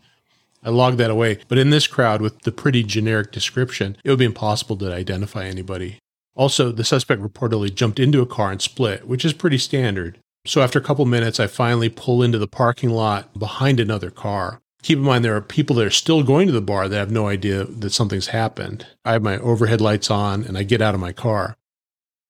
I 0.64 0.70
log 0.70 0.96
that 0.98 1.12
away, 1.12 1.40
but 1.50 1.58
in 1.58 1.70
this 1.70 1.88
crowd 1.88 2.22
with 2.22 2.42
the 2.44 2.54
pretty 2.54 2.84
generic 2.84 3.34
description, 3.34 3.98
it 4.06 4.10
would 4.10 4.20
be 4.20 4.26
impossible 4.26 4.78
to 4.78 4.94
identify 4.94 5.46
anybody. 5.46 6.00
Also, 6.36 6.72
the 6.72 6.86
suspect 6.86 7.22
reportedly 7.22 7.74
jumped 7.74 8.00
into 8.00 8.22
a 8.22 8.26
car 8.26 8.52
and 8.52 8.62
split, 8.62 9.06
which 9.06 9.26
is 9.26 9.34
pretty 9.34 9.58
standard. 9.58 10.20
So 10.46 10.62
after 10.62 10.80
a 10.80 10.84
couple 10.84 11.06
minutes, 11.06 11.38
I 11.38 11.48
finally 11.48 11.90
pull 11.90 12.24
into 12.24 12.38
the 12.38 12.48
parking 12.48 12.92
lot 12.92 13.38
behind 13.38 13.80
another 13.80 14.10
car. 14.10 14.62
Keep 14.82 15.00
in 15.00 15.04
mind, 15.04 15.26
there 15.26 15.36
are 15.36 15.42
people 15.42 15.76
that 15.76 15.86
are 15.86 15.92
still 15.92 16.24
going 16.24 16.48
to 16.48 16.54
the 16.54 16.62
bar 16.62 16.88
that 16.88 16.98
have 16.98 17.12
no 17.12 17.28
idea 17.28 17.66
that 17.66 17.92
something's 17.92 18.28
happened. 18.28 18.88
I 19.04 19.14
have 19.14 19.22
my 19.22 19.38
overhead 19.38 19.82
lights 19.82 20.10
on 20.10 20.46
and 20.46 20.58
I 20.58 20.64
get 20.64 20.82
out 20.82 20.96
of 20.96 21.02
my 21.02 21.12
car. 21.12 21.58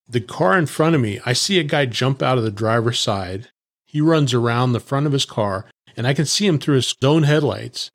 The 0.07 0.21
car 0.21 0.57
in 0.57 0.65
front 0.65 0.95
of 0.95 1.01
me, 1.01 1.19
I 1.25 1.33
see 1.33 1.59
a 1.59 1.63
guy 1.63 1.85
jump 1.85 2.23
out 2.23 2.39
of 2.39 2.43
the 2.43 2.51
driver's 2.51 2.99
side. 2.99 3.49
He 3.85 4.01
runs 4.01 4.33
around 4.33 4.71
the 4.71 4.79
front 4.79 5.05
of 5.05 5.13
his 5.13 5.25
car 5.25 5.65
and 5.95 6.07
I 6.07 6.13
can 6.13 6.25
see 6.25 6.47
him 6.47 6.57
through 6.57 6.75
his 6.75 6.95
own 7.03 7.23
headlights. 7.23 7.91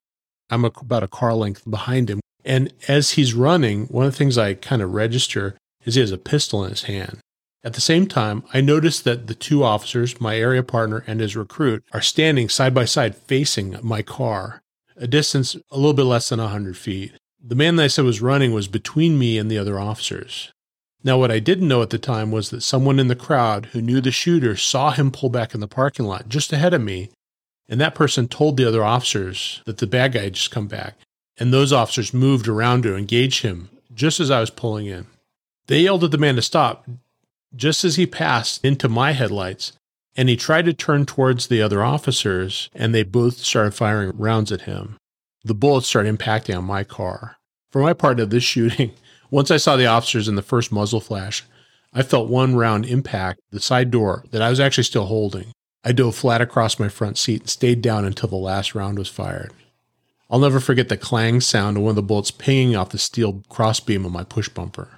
I'm 0.51 0.65
about 0.65 1.03
a 1.03 1.09
car 1.09 1.35
length 1.35 1.69
behind 1.69 2.09
him. 2.09 2.21
And 2.45 2.73
as 2.87 3.13
he's 3.13 3.35
running, 3.35 3.87
one 3.87 4.07
of 4.07 4.13
the 4.13 4.19
things 4.19 4.39
I 4.39 4.55
kind 4.55 4.83
of 4.83 4.93
register 4.93 5.57
is 5.85 5.95
he 5.95 6.01
has 6.01 6.13
a 6.13 6.19
pistol 6.19 6.63
in 6.63 6.71
his 6.71 6.85
hand. 6.85 7.19
At 7.65 7.73
the 7.73 7.81
same 7.81 8.07
time, 8.07 8.45
I 8.53 8.61
notice 8.61 9.01
that 9.01 9.27
the 9.27 9.35
two 9.35 9.65
officers, 9.65 10.21
my 10.21 10.37
area 10.37 10.63
partner 10.63 11.03
and 11.07 11.21
his 11.21 11.35
recruit, 11.35 11.83
are 11.93 12.03
standing 12.03 12.51
side 12.51 12.75
by 12.75 12.85
side 12.85 13.17
facing 13.17 13.79
my 13.83 14.03
car, 14.03 14.63
a 14.97 15.07
distance 15.07 15.57
a 15.71 15.77
little 15.77 15.95
bit 15.95 16.05
less 16.05 16.29
than 16.29 16.41
100 16.41 16.77
feet. 16.77 17.13
The 17.43 17.55
man 17.55 17.77
that 17.77 17.85
I 17.85 17.87
said 17.87 18.05
was 18.05 18.21
running 18.21 18.53
was 18.53 18.69
between 18.69 19.19
me 19.19 19.39
and 19.39 19.51
the 19.51 19.57
other 19.57 19.81
officers. 19.81 20.53
Now, 21.03 21.19
what 21.19 21.31
I 21.31 21.39
didn't 21.39 21.69
know 21.69 21.81
at 21.81 21.91
the 21.91 21.99
time 21.99 22.31
was 22.31 22.51
that 22.51 22.63
someone 22.63 22.99
in 22.99 23.09
the 23.09 23.17
crowd 23.17 23.67
who 23.67 23.81
knew 23.81 24.01
the 24.01 24.11
shooter 24.11 24.57
saw 24.57 24.91
him 24.91 25.11
pull 25.11 25.31
back 25.31 25.55
in 25.55 25.61
the 25.61 25.69
parking 25.69 26.05
lot 26.05 26.29
just 26.29 26.53
ahead 26.53 26.75
of 26.75 26.83
me, 26.83 27.11
and 27.67 27.81
that 27.81 27.95
person 27.95 28.29
told 28.29 28.57
the 28.57 28.67
other 28.67 28.85
officers 28.85 29.63
that 29.65 29.79
the 29.79 29.87
bad 29.87 30.13
guy 30.13 30.25
had 30.25 30.35
just 30.35 30.51
come 30.51 30.67
back. 30.67 30.97
And 31.39 31.53
those 31.53 31.73
officers 31.73 32.15
moved 32.15 32.47
around 32.47 32.83
to 32.83 32.97
engage 32.97 33.41
him 33.41 33.71
just 33.93 34.21
as 34.21 34.31
I 34.31 34.41
was 34.41 34.51
pulling 34.51 34.87
in. 34.87 35.07
They 35.67 35.81
yelled 35.81 36.05
at 36.05 36.11
the 36.11 36.19
man 36.19 36.37
to 36.37 36.43
stop, 36.43 36.87
just 37.57 37.85
as 37.85 37.97
he 37.97 38.07
passed 38.07 38.65
into 38.65 38.89
my 38.89 39.13
headlights, 39.13 39.73
and 40.17 40.29
he 40.29 40.37
tried 40.37 40.65
to 40.67 40.73
turn 40.73 41.07
towards 41.07 41.47
the 41.47 41.61
other 41.61 41.83
officers, 41.83 42.71
and 42.75 42.95
they 42.95 43.03
both 43.03 43.39
started 43.39 43.75
firing 43.75 44.17
rounds 44.17 44.53
at 44.53 44.63
him. 44.63 44.97
The 45.45 45.55
bullets 45.55 45.87
started 45.87 46.17
impacting 46.17 46.57
on 46.57 46.65
my 46.65 46.85
car. 46.85 47.37
For 47.71 47.83
my 47.83 47.93
part 47.93 48.21
of 48.21 48.31
this 48.31 48.45
shooting, 48.45 48.93
once 49.31 49.51
I 49.51 49.57
saw 49.57 49.77
the 49.77 49.87
officers 49.87 50.29
in 50.29 50.37
the 50.37 50.43
first 50.43 50.71
muzzle 50.71 51.01
flash, 51.01 51.45
I 51.93 52.03
felt 52.03 52.29
one 52.29 52.57
round 52.57 52.87
impact 52.87 53.41
the 53.51 53.61
side 53.61 53.91
door 53.91 54.25
that 54.31 54.43
I 54.43 54.51
was 54.51 54.61
actually 54.61 54.85
still 54.85 55.07
holding. 55.07 55.53
I 55.85 55.93
dove 55.93 56.17
flat 56.17 56.41
across 56.41 56.79
my 56.79 56.89
front 56.89 57.19
seat 57.19 57.43
and 57.43 57.51
stayed 57.51 57.83
down 57.83 58.05
until 58.05 58.29
the 58.29 58.37
last 58.37 58.75
round 58.75 58.99
was 58.99 59.09
fired. 59.09 59.53
I'll 60.31 60.39
never 60.39 60.59
forget 60.59 60.89
the 60.89 60.97
clang 60.97 61.41
sound 61.41 61.77
of 61.77 61.83
one 61.83 61.91
of 61.91 61.97
the 61.97 62.03
bullets 62.03 62.31
pinging 62.31 62.75
off 62.75 62.89
the 62.91 62.99
steel 62.99 63.43
crossbeam 63.49 64.05
of 64.05 64.13
my 64.13 64.25
push 64.25 64.49
bumper. 64.49 64.89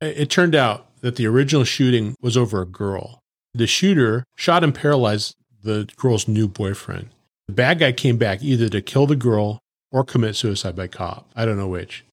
It 0.00 0.28
turned 0.28 0.54
out 0.54 0.86
that 1.06 1.14
the 1.14 1.26
original 1.26 1.62
shooting 1.62 2.16
was 2.20 2.36
over 2.36 2.60
a 2.60 2.66
girl. 2.66 3.20
The 3.54 3.68
shooter 3.68 4.24
shot 4.34 4.64
and 4.64 4.74
paralyzed 4.74 5.36
the 5.62 5.88
girl's 5.96 6.26
new 6.26 6.48
boyfriend. 6.48 7.10
The 7.46 7.52
bad 7.52 7.78
guy 7.78 7.92
came 7.92 8.16
back 8.16 8.42
either 8.42 8.68
to 8.68 8.82
kill 8.82 9.06
the 9.06 9.14
girl 9.14 9.60
or 9.92 10.02
commit 10.02 10.34
suicide 10.34 10.74
by 10.74 10.88
cop. 10.88 11.30
I 11.36 11.44
don't 11.44 11.58
know 11.58 11.68
which. 11.68 12.04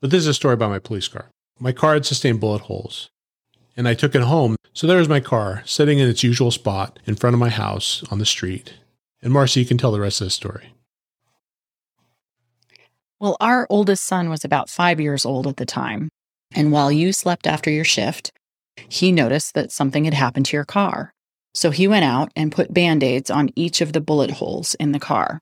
But 0.00 0.12
this 0.12 0.20
is 0.20 0.28
a 0.28 0.34
story 0.34 0.54
about 0.54 0.70
my 0.70 0.78
police 0.78 1.08
car. 1.08 1.26
My 1.58 1.72
car 1.72 1.94
had 1.94 2.06
sustained 2.06 2.38
bullet 2.38 2.62
holes, 2.62 3.08
and 3.76 3.88
I 3.88 3.94
took 3.94 4.14
it 4.14 4.22
home. 4.22 4.54
So 4.74 4.86
there 4.86 4.98
was 4.98 5.08
my 5.08 5.18
car 5.18 5.64
sitting 5.66 5.98
in 5.98 6.08
its 6.08 6.22
usual 6.22 6.52
spot 6.52 7.00
in 7.04 7.16
front 7.16 7.34
of 7.34 7.40
my 7.40 7.48
house 7.48 8.04
on 8.12 8.20
the 8.20 8.24
street. 8.24 8.74
And 9.22 9.32
Marcy, 9.32 9.58
you 9.58 9.66
can 9.66 9.76
tell 9.76 9.90
the 9.90 9.98
rest 9.98 10.20
of 10.20 10.28
the 10.28 10.30
story. 10.30 10.72
Well, 13.18 13.36
our 13.40 13.66
oldest 13.70 14.04
son 14.04 14.30
was 14.30 14.44
about 14.44 14.70
five 14.70 15.00
years 15.00 15.26
old 15.26 15.48
at 15.48 15.56
the 15.56 15.66
time. 15.66 16.10
And 16.56 16.72
while 16.72 16.90
you 16.90 17.12
slept 17.12 17.46
after 17.46 17.70
your 17.70 17.84
shift, 17.84 18.32
he 18.88 19.12
noticed 19.12 19.54
that 19.54 19.70
something 19.70 20.04
had 20.04 20.14
happened 20.14 20.46
to 20.46 20.56
your 20.56 20.64
car. 20.64 21.12
So 21.52 21.70
he 21.70 21.86
went 21.86 22.04
out 22.04 22.32
and 22.34 22.50
put 22.50 22.72
band 22.72 23.02
aids 23.02 23.30
on 23.30 23.50
each 23.54 23.82
of 23.82 23.92
the 23.92 24.00
bullet 24.00 24.30
holes 24.30 24.74
in 24.74 24.92
the 24.92 24.98
car. 24.98 25.40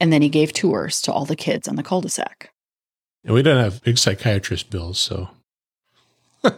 And 0.00 0.12
then 0.12 0.22
he 0.22 0.28
gave 0.30 0.52
tours 0.52 1.00
to 1.02 1.12
all 1.12 1.26
the 1.26 1.36
kids 1.36 1.68
on 1.68 1.76
the 1.76 1.82
cul 1.82 2.00
de 2.00 2.08
sac. 2.08 2.50
And 3.22 3.34
we 3.34 3.42
don't 3.42 3.62
have 3.62 3.82
big 3.82 3.98
psychiatrist 3.98 4.70
bills, 4.70 4.98
so. 4.98 5.28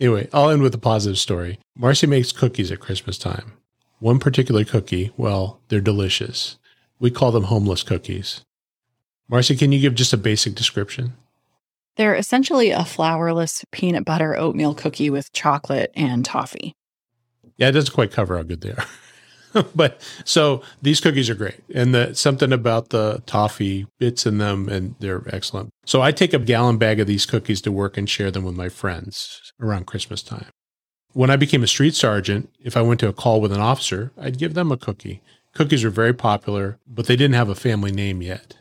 anyway, 0.00 0.28
I'll 0.32 0.50
end 0.50 0.62
with 0.62 0.74
a 0.74 0.78
positive 0.78 1.18
story. 1.18 1.58
Marcy 1.76 2.06
makes 2.06 2.32
cookies 2.32 2.70
at 2.70 2.80
Christmas 2.80 3.18
time. 3.18 3.54
One 3.98 4.20
particular 4.20 4.64
cookie, 4.64 5.12
well, 5.16 5.60
they're 5.68 5.80
delicious. 5.80 6.58
We 7.00 7.10
call 7.10 7.32
them 7.32 7.44
homeless 7.44 7.82
cookies. 7.82 8.44
Marcy, 9.28 9.56
can 9.56 9.72
you 9.72 9.80
give 9.80 9.94
just 9.94 10.12
a 10.12 10.16
basic 10.16 10.54
description? 10.54 11.14
They're 11.98 12.14
essentially 12.14 12.70
a 12.70 12.78
flourless 12.78 13.64
peanut 13.72 14.04
butter 14.04 14.36
oatmeal 14.36 14.72
cookie 14.72 15.10
with 15.10 15.32
chocolate 15.32 15.90
and 15.96 16.24
toffee. 16.24 16.72
Yeah, 17.56 17.68
it 17.68 17.72
doesn't 17.72 17.92
quite 17.92 18.12
cover 18.12 18.36
how 18.36 18.44
good 18.44 18.60
they 18.60 18.70
are. 18.70 19.64
but 19.74 20.00
so 20.24 20.62
these 20.80 21.00
cookies 21.00 21.28
are 21.28 21.34
great. 21.34 21.60
And 21.74 21.92
the, 21.92 22.14
something 22.14 22.52
about 22.52 22.90
the 22.90 23.20
toffee 23.26 23.88
bits 23.98 24.26
in 24.26 24.38
them, 24.38 24.68
and 24.68 24.94
they're 25.00 25.24
excellent. 25.34 25.70
So 25.86 26.00
I 26.00 26.12
take 26.12 26.32
a 26.32 26.38
gallon 26.38 26.78
bag 26.78 27.00
of 27.00 27.08
these 27.08 27.26
cookies 27.26 27.60
to 27.62 27.72
work 27.72 27.96
and 27.98 28.08
share 28.08 28.30
them 28.30 28.44
with 28.44 28.54
my 28.54 28.68
friends 28.68 29.52
around 29.60 29.88
Christmas 29.88 30.22
time. 30.22 30.46
When 31.14 31.30
I 31.30 31.36
became 31.36 31.64
a 31.64 31.66
street 31.66 31.96
sergeant, 31.96 32.48
if 32.60 32.76
I 32.76 32.82
went 32.82 33.00
to 33.00 33.08
a 33.08 33.12
call 33.12 33.40
with 33.40 33.50
an 33.50 33.60
officer, 33.60 34.12
I'd 34.16 34.38
give 34.38 34.54
them 34.54 34.70
a 34.70 34.76
cookie. 34.76 35.20
Cookies 35.52 35.82
were 35.82 35.90
very 35.90 36.14
popular, 36.14 36.78
but 36.86 37.06
they 37.06 37.16
didn't 37.16 37.34
have 37.34 37.48
a 37.48 37.56
family 37.56 37.90
name 37.90 38.22
yet. 38.22 38.58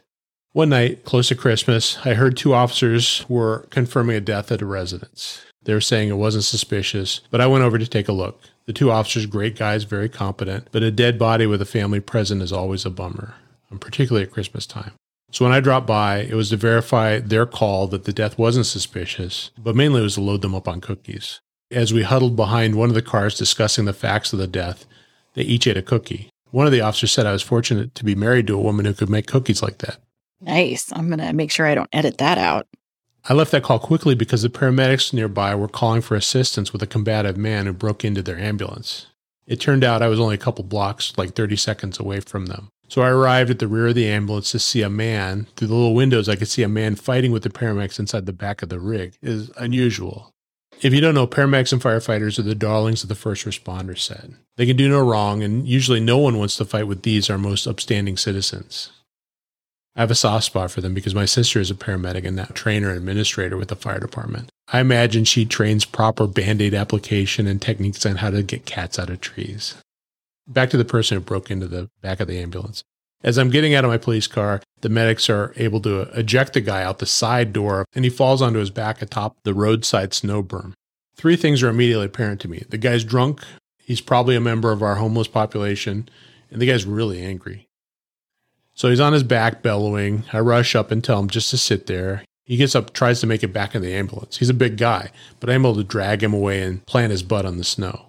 One 0.58 0.70
night, 0.70 1.06
close 1.06 1.28
to 1.28 1.36
Christmas, 1.36 2.00
I 2.04 2.15
heard 2.15 2.36
two 2.36 2.56
officers 2.56 3.24
were 3.30 3.67
confirming 3.70 4.15
a 4.15 4.20
death 4.20 4.52
at 4.52 4.63
a 4.63 4.65
residence. 4.65 5.46
They 5.62 5.74
were 5.76 5.80
saying 5.80 6.10
it 6.10 6.13
wasn't 6.13 6.46
suspicious, 6.46 7.22
but 7.30 7.39
I 7.39 7.46
went 7.46 7.63
over 7.63 7.78
to 7.78 7.86
take 7.86 8.08
a 8.08 8.12
look. 8.12 8.41
The 8.65 8.74
two 8.74 8.89
officers, 8.89 9.28
great 9.28 9.56
guys, 9.56 9.84
very 9.84 10.10
competent, 10.10 10.70
but 10.72 10.82
a 10.82 10.89
dead 10.89 11.20
body 11.20 11.46
with 11.46 11.62
a 11.62 11.65
family 11.65 12.00
present 12.00 12.41
is 12.41 12.52
always 12.52 12.88
a 12.88 12.89
bummer, 12.89 13.36
and 13.70 13.80
particularly 13.80 14.26
at 14.26 14.32
Christmas 14.32 14.65
time. 14.65 14.93
So 15.32 15.46
when 15.46 15.54
I 15.54 15.60
dropped 15.60 15.86
by, 15.86 16.22
it 16.22 16.34
was 16.34 16.50
to 16.50 16.58
verify 16.58 17.20
their 17.20 17.46
call 17.46 17.86
that 17.89 18.06
the 18.06 18.12
death 18.12 18.39
wasn't 18.39 18.65
suspicious, 18.65 19.52
but 19.60 19.76
mainly 19.76 20.00
it 20.00 20.06
was 20.06 20.15
to 20.15 20.22
load 20.22 20.41
them 20.41 20.56
up 20.56 20.67
on 20.67 20.82
cookies. 20.82 21.39
As 21.70 21.93
we 21.93 22.02
huddled 22.02 22.36
behind 22.36 22.74
one 22.74 22.89
of 22.89 22.96
the 22.96 23.04
cars 23.04 23.38
discussing 23.38 23.86
the 23.86 23.93
facts 23.93 24.34
of 24.34 24.39
the 24.39 24.48
death, 24.48 24.88
they 25.36 25.43
each 25.43 25.67
ate 25.67 25.78
a 25.78 25.84
cookie. 25.84 26.32
One 26.50 26.65
of 26.65 26.72
the 26.72 26.82
officers 26.82 27.12
said 27.12 27.28
I 27.28 27.34
was 27.34 27.43
fortunate 27.43 27.93
to 27.93 28.04
be 28.04 28.15
married 28.15 28.48
to 28.48 28.56
a 28.56 28.62
woman 28.62 28.86
who 28.86 28.96
could 28.96 29.10
make 29.10 29.28
cookies 29.28 29.62
like 29.62 29.78
that. 29.80 30.00
Nice. 30.41 30.91
I'm 30.91 31.08
going 31.08 31.19
to 31.19 31.34
make 31.34 31.52
sure 31.52 31.65
I 31.65 31.76
don't 31.76 31.89
edit 31.93 32.17
that 32.19 32.38
out. 32.38 32.67
I 33.30 33.34
left 33.34 33.52
that 33.52 33.63
call 33.63 33.80
quickly 33.80 34.15
because 34.15 34.41
the 34.41 34.50
paramedics 34.50 35.12
nearby 35.12 35.54
were 35.54 35.67
calling 35.67 36.02
for 36.02 36.15
assistance 36.15 36.71
with 36.71 36.82
a 36.82 36.88
combative 36.88 37.36
man 37.38 37.65
who 37.65 37.73
broke 37.73 38.06
into 38.06 38.21
their 38.21 38.38
ambulance. 38.38 39.08
It 39.45 39.60
turned 39.60 39.84
out 39.84 40.02
I 40.02 40.08
was 40.08 40.19
only 40.19 40.36
a 40.36 40.39
couple 40.39 40.63
blocks, 40.63 41.13
like 41.17 41.34
30 41.34 41.56
seconds 41.56 42.00
away 42.00 42.19
from 42.19 42.45
them. 42.45 42.69
So 42.89 43.02
I 43.02 43.10
arrived 43.10 43.50
at 43.50 43.60
the 43.60 43.67
rear 43.67 43.88
of 43.88 43.95
the 43.95 44.08
ambulance 44.08 44.52
to 44.52 44.60
see 44.60 44.82
a 44.82 44.89
man. 44.89 45.47
Through 45.56 45.67
the 45.67 45.76
little 45.76 45.95
windows, 45.95 46.30
I 46.30 46.36
could 46.38 46.47
see 46.47 46.63
a 46.63 46.69
man 46.69 46.95
fighting 46.95 47.32
with 47.32 47.43
the 47.43 47.50
paramedics 47.50 48.00
inside 48.00 48.26
the 48.26 48.34
back 48.34 48.62
of 48.62 48.69
the 48.69 48.80
rig. 48.80 49.17
It 49.21 49.30
is 49.30 49.52
unusual. 49.58 50.34
If 50.82 50.93
you 50.93 51.02
don't 51.02 51.15
know, 51.15 51.28
paramedics 51.28 51.73
and 51.73 51.82
firefighters 51.82 52.38
are 52.39 52.43
the 52.43 52.56
darlings 52.56 53.04
of 53.04 53.10
the 53.10 53.15
first 53.15 53.45
responder 53.45 53.97
set. 53.97 54.30
They 54.56 54.65
can 54.65 54.78
do 54.78 54.88
no 54.88 55.06
wrong, 55.06 55.43
and 55.43 55.67
usually 55.67 56.00
no 56.00 56.17
one 56.17 56.38
wants 56.38 56.56
to 56.58 56.65
fight 56.65 56.88
with 56.88 57.02
these, 57.02 57.30
our 57.30 57.38
most 57.38 57.67
upstanding 57.67 58.15
citizens. 58.15 58.91
I 59.97 60.01
have 60.01 60.12
a 60.12 60.15
soft 60.15 60.45
spot 60.45 60.69
for 60.69 60.79
them 60.79 60.93
because 60.93 61.15
my 61.15 61.25
sister 61.25 61.60
is 61.60 61.71
a 61.71 61.75
paramedic 61.75 62.23
and 62.23 62.36
now 62.36 62.45
trainer 62.53 62.89
and 62.89 62.97
administrator 62.99 63.57
with 63.57 63.69
the 63.69 63.75
fire 63.75 63.99
department. 63.99 64.51
I 64.71 64.79
imagine 64.79 65.23
she 65.25 65.43
trains 65.43 65.86
proper 65.86 66.27
band 66.27 66.62
aid 66.62 66.75
application 66.75 67.47
and 67.47 67.60
techniques 67.60 68.05
on 68.05 68.17
how 68.17 68.29
to 68.29 68.43
get 68.43 68.67
cats 68.67 68.99
out 68.99 69.10
of 69.10 69.21
trees. 69.21 69.73
Back 70.47 70.69
to 70.69 70.77
the 70.77 70.86
person 70.86 71.17
who 71.17 71.23
broke 71.23 71.49
into 71.49 71.67
the 71.67 71.89
back 72.01 72.19
of 72.19 72.27
the 72.27 72.38
ambulance. 72.38 72.83
As 73.23 73.39
I'm 73.39 73.49
getting 73.49 73.73
out 73.73 73.86
of 73.86 73.89
my 73.89 73.97
police 73.97 74.27
car, 74.27 74.62
the 74.81 74.89
medics 74.89 75.31
are 75.31 75.51
able 75.55 75.81
to 75.81 76.01
eject 76.13 76.53
the 76.53 76.62
guy 76.62 76.83
out 76.83 76.99
the 76.99 77.07
side 77.07 77.51
door 77.51 77.86
and 77.95 78.05
he 78.05 78.12
falls 78.12 78.39
onto 78.39 78.60
his 78.60 78.69
back 78.69 79.01
atop 79.01 79.38
the 79.43 79.55
roadside 79.55 80.13
snow 80.13 80.43
berm. 80.43 80.73
Three 81.15 81.36
things 81.36 81.63
are 81.63 81.69
immediately 81.69 82.05
apparent 82.05 82.39
to 82.41 82.47
me. 82.47 82.63
The 82.69 82.77
guy's 82.77 83.03
drunk, 83.03 83.41
he's 83.79 84.01
probably 84.01 84.36
a 84.36 84.41
member 84.41 84.71
of 84.71 84.83
our 84.83 84.95
homeless 84.95 85.27
population, 85.27 86.07
and 86.51 86.62
the 86.62 86.67
guy's 86.67 86.86
really 86.86 87.23
angry. 87.23 87.66
So 88.77 88.89
he's 88.89 88.99
on 88.99 89.13
his 89.13 89.23
back 89.23 89.63
bellowing. 89.63 90.23
I 90.31 90.39
rush 90.39 90.75
up 90.75 90.91
and 90.91 91.03
tell 91.03 91.19
him 91.19 91.29
just 91.29 91.49
to 91.49 91.57
sit 91.57 91.87
there. 91.87 92.23
He 92.45 92.57
gets 92.57 92.75
up, 92.75 92.93
tries 92.93 93.19
to 93.21 93.27
make 93.27 93.41
it 93.41 93.51
back 93.51 93.73
in 93.73 93.81
the 93.81 93.91
ambulance. 93.91 94.37
He's 94.37 94.51
a 94.51 94.53
big 94.53 94.77
guy, 94.77 95.09
but 95.39 95.49
I'm 95.49 95.65
able 95.65 95.75
to 95.77 95.83
drag 95.83 96.21
him 96.21 96.31
away 96.31 96.61
and 96.61 96.85
plant 96.85 97.09
his 97.09 97.23
butt 97.23 97.43
on 97.43 97.57
the 97.57 97.63
snow. 97.63 98.05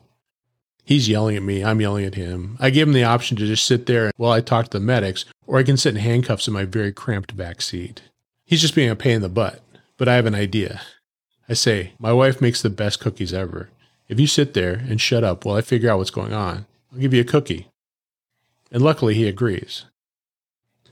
He's 0.85 1.09
yelling 1.09 1.37
at 1.39 1.43
me. 1.43 1.65
I'm 1.65 1.81
yelling 1.81 2.05
at 2.05 2.17
him. 2.17 2.59
I 2.61 2.69
give 2.69 2.87
him 2.87 2.93
the 2.93 3.03
option 3.03 3.35
to 3.39 3.47
just 3.47 3.67
sit 3.67 3.87
there 3.87 4.13
while 4.19 4.31
I 4.31 4.43
talk 4.43 4.67
to 4.67 4.79
the 4.79 4.85
medics, 4.85 5.25
or 5.47 5.59
I 5.59 5.63
can 5.63 5.79
sit 5.79 5.95
in 5.97 6.03
handcuffs 6.03 6.47
in 6.47 6.53
my 6.53 6.67
very 6.67 6.93
cramped 6.93 7.35
back 7.35 7.63
seat. 7.63 8.03
He's 8.45 8.61
just 8.61 8.75
being 8.75 8.91
a 8.91 8.97
pain 8.97 9.17
in 9.17 9.23
the 9.23 9.31
butt, 9.31 9.63
but 9.97 10.07
I 10.07 10.17
have 10.17 10.27
an 10.27 10.35
idea. 10.35 10.83
I 11.49 11.55
say, 11.55 11.93
My 11.99 12.13
wife 12.13 12.43
makes 12.43 12.61
the 12.61 12.69
best 12.69 13.01
cookies 13.01 13.33
ever. 13.33 13.71
If 14.07 14.21
you 14.21 14.27
sit 14.27 14.53
there 14.53 14.75
and 14.75 15.01
shut 15.01 15.25
up 15.25 15.47
while 15.47 15.57
I 15.57 15.63
figure 15.63 15.91
out 15.91 15.97
what's 15.97 16.11
going 16.11 16.35
on, 16.35 16.67
I'll 16.93 17.01
give 17.01 17.15
you 17.15 17.23
a 17.23 17.25
cookie. 17.25 17.69
And 18.71 18.83
luckily, 18.83 19.15
he 19.15 19.27
agrees. 19.27 19.87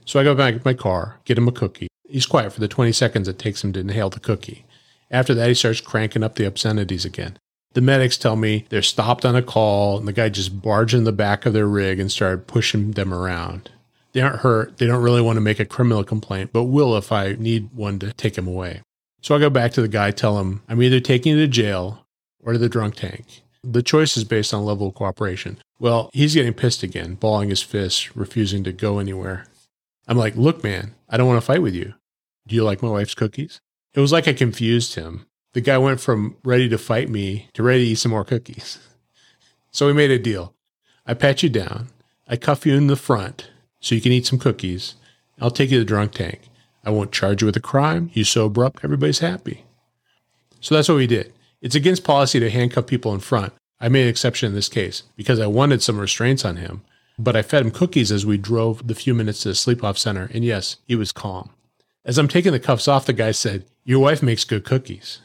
So 0.07 0.21
I 0.21 0.23
go 0.23 0.33
back 0.33 0.53
to 0.55 0.61
my 0.63 0.73
car, 0.73 1.19
get 1.25 1.37
him 1.37 1.49
a 1.49 1.51
cookie. 1.51 1.89
He's 2.07 2.25
quiet 2.25 2.53
for 2.53 2.61
the 2.61 2.69
20 2.69 2.93
seconds 2.93 3.27
it 3.27 3.37
takes 3.37 3.61
him 3.61 3.73
to 3.73 3.81
inhale 3.81 4.09
the 4.09 4.21
cookie. 4.21 4.65
After 5.11 5.33
that, 5.33 5.49
he 5.49 5.53
starts 5.53 5.81
cranking 5.81 6.23
up 6.23 6.35
the 6.35 6.47
obscenities 6.47 7.03
again. 7.03 7.37
The 7.73 7.81
medics 7.81 8.17
tell 8.17 8.37
me 8.37 8.65
they're 8.69 8.81
stopped 8.81 9.25
on 9.25 9.35
a 9.35 9.41
call, 9.41 9.97
and 9.97 10.07
the 10.07 10.13
guy 10.13 10.29
just 10.29 10.61
barged 10.61 10.93
in 10.93 11.03
the 11.03 11.11
back 11.11 11.45
of 11.45 11.51
their 11.51 11.67
rig 11.67 11.99
and 11.99 12.09
started 12.09 12.47
pushing 12.47 12.91
them 12.91 13.13
around. 13.13 13.69
They 14.13 14.21
aren't 14.21 14.39
hurt. 14.39 14.77
They 14.77 14.87
don't 14.87 15.03
really 15.03 15.21
want 15.21 15.35
to 15.35 15.41
make 15.41 15.59
a 15.59 15.65
criminal 15.65 16.05
complaint, 16.05 16.51
but 16.53 16.63
will 16.63 16.95
if 16.95 17.11
I 17.11 17.33
need 17.33 17.73
one 17.73 17.99
to 17.99 18.13
take 18.13 18.37
him 18.37 18.47
away. 18.47 18.81
So 19.21 19.35
I 19.35 19.39
go 19.39 19.49
back 19.49 19.73
to 19.73 19.81
the 19.81 19.89
guy, 19.89 20.11
tell 20.11 20.39
him 20.39 20.63
I'm 20.69 20.81
either 20.81 21.01
taking 21.01 21.33
you 21.33 21.41
to 21.41 21.47
jail 21.47 22.05
or 22.41 22.53
to 22.53 22.59
the 22.59 22.69
drunk 22.69 22.95
tank. 22.95 23.41
The 23.61 23.83
choice 23.83 24.15
is 24.15 24.23
based 24.23 24.53
on 24.53 24.63
level 24.63 24.87
of 24.87 24.95
cooperation. 24.95 25.57
Well, 25.79 26.09
he's 26.13 26.33
getting 26.33 26.53
pissed 26.53 26.81
again, 26.81 27.15
balling 27.15 27.49
his 27.49 27.61
fists, 27.61 28.15
refusing 28.15 28.63
to 28.63 28.71
go 28.71 28.99
anywhere. 28.99 29.47
I'm 30.07 30.17
like, 30.17 30.35
look, 30.35 30.63
man, 30.63 30.95
I 31.09 31.17
don't 31.17 31.27
want 31.27 31.41
to 31.41 31.45
fight 31.45 31.61
with 31.61 31.73
you. 31.73 31.93
Do 32.47 32.55
you 32.55 32.63
like 32.63 32.81
my 32.81 32.89
wife's 32.89 33.15
cookies? 33.15 33.59
It 33.93 33.99
was 33.99 34.11
like 34.11 34.27
I 34.27 34.33
confused 34.33 34.95
him. 34.95 35.25
The 35.53 35.61
guy 35.61 35.77
went 35.77 35.99
from 35.99 36.37
ready 36.43 36.69
to 36.69 36.77
fight 36.77 37.09
me 37.09 37.49
to 37.53 37.63
ready 37.63 37.85
to 37.85 37.91
eat 37.91 37.95
some 37.95 38.11
more 38.11 38.25
cookies. 38.25 38.79
So 39.69 39.85
we 39.85 39.93
made 39.93 40.09
a 40.09 40.17
deal. 40.17 40.55
I 41.05 41.13
pat 41.13 41.43
you 41.43 41.49
down. 41.49 41.89
I 42.27 42.35
cuff 42.35 42.65
you 42.65 42.73
in 42.73 42.87
the 42.87 42.95
front 42.95 43.51
so 43.79 43.93
you 43.93 44.01
can 44.01 44.11
eat 44.11 44.25
some 44.25 44.39
cookies. 44.39 44.95
I'll 45.39 45.51
take 45.51 45.69
you 45.69 45.77
to 45.77 45.83
the 45.83 45.87
drunk 45.87 46.13
tank. 46.13 46.49
I 46.83 46.89
won't 46.89 47.11
charge 47.11 47.41
you 47.41 47.45
with 47.45 47.57
a 47.57 47.61
crime. 47.61 48.09
You 48.13 48.23
sober 48.23 48.65
up, 48.65 48.79
everybody's 48.83 49.19
happy. 49.19 49.65
So 50.61 50.73
that's 50.73 50.89
what 50.89 50.95
we 50.95 51.05
did. 51.05 51.31
It's 51.61 51.75
against 51.75 52.03
policy 52.03 52.39
to 52.39 52.49
handcuff 52.49 52.87
people 52.87 53.13
in 53.13 53.19
front. 53.19 53.53
I 53.79 53.89
made 53.89 54.03
an 54.03 54.07
exception 54.07 54.47
in 54.47 54.55
this 54.55 54.69
case 54.69 55.03
because 55.15 55.39
I 55.39 55.47
wanted 55.47 55.83
some 55.83 55.99
restraints 55.99 56.43
on 56.43 56.55
him. 56.55 56.81
But 57.19 57.35
I 57.35 57.41
fed 57.41 57.63
him 57.63 57.71
cookies 57.71 58.11
as 58.11 58.25
we 58.25 58.37
drove 58.37 58.87
the 58.87 58.95
few 58.95 59.13
minutes 59.13 59.41
to 59.41 59.49
the 59.49 59.55
sleep 59.55 59.83
off 59.83 59.97
center, 59.97 60.29
and 60.33 60.45
yes, 60.45 60.77
he 60.85 60.95
was 60.95 61.11
calm. 61.11 61.49
As 62.05 62.17
I'm 62.17 62.27
taking 62.27 62.51
the 62.51 62.59
cuffs 62.59 62.87
off, 62.87 63.05
the 63.05 63.13
guy 63.13 63.31
said, 63.31 63.65
Your 63.83 63.99
wife 63.99 64.21
makes 64.21 64.43
good 64.43 64.63
cookies. 64.63 65.19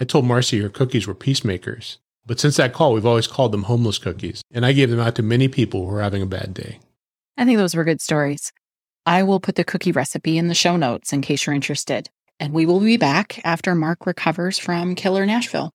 I 0.00 0.04
told 0.04 0.24
Marcy 0.24 0.60
her 0.60 0.68
cookies 0.68 1.06
were 1.06 1.14
peacemakers. 1.14 1.98
But 2.24 2.38
since 2.38 2.56
that 2.56 2.72
call, 2.72 2.92
we've 2.92 3.06
always 3.06 3.26
called 3.26 3.52
them 3.52 3.64
homeless 3.64 3.98
cookies, 3.98 4.42
and 4.52 4.64
I 4.64 4.72
gave 4.72 4.90
them 4.90 5.00
out 5.00 5.16
to 5.16 5.22
many 5.22 5.48
people 5.48 5.84
who 5.84 5.92
were 5.92 6.02
having 6.02 6.22
a 6.22 6.26
bad 6.26 6.54
day. 6.54 6.78
I 7.36 7.44
think 7.44 7.58
those 7.58 7.74
were 7.74 7.84
good 7.84 8.00
stories. 8.00 8.52
I 9.04 9.24
will 9.24 9.40
put 9.40 9.56
the 9.56 9.64
cookie 9.64 9.90
recipe 9.90 10.38
in 10.38 10.46
the 10.46 10.54
show 10.54 10.76
notes 10.76 11.12
in 11.12 11.22
case 11.22 11.44
you're 11.44 11.54
interested. 11.54 12.08
And 12.38 12.52
we 12.52 12.66
will 12.66 12.80
be 12.80 12.96
back 12.96 13.40
after 13.44 13.74
Mark 13.74 14.06
recovers 14.06 14.58
from 14.58 14.94
Killer 14.94 15.26
Nashville. 15.26 15.72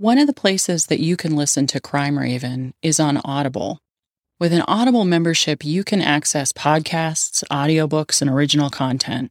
One 0.00 0.16
of 0.16 0.24
the 0.26 0.32
places 0.32 0.86
that 0.86 1.00
you 1.00 1.14
can 1.14 1.36
listen 1.36 1.66
to 1.66 1.78
Crime 1.78 2.18
Raven 2.18 2.72
is 2.80 2.98
on 2.98 3.20
Audible. 3.22 3.80
With 4.38 4.54
an 4.54 4.64
Audible 4.66 5.04
membership, 5.04 5.62
you 5.62 5.84
can 5.84 6.00
access 6.00 6.54
podcasts, 6.54 7.44
audiobooks, 7.50 8.22
and 8.22 8.30
original 8.30 8.70
content. 8.70 9.30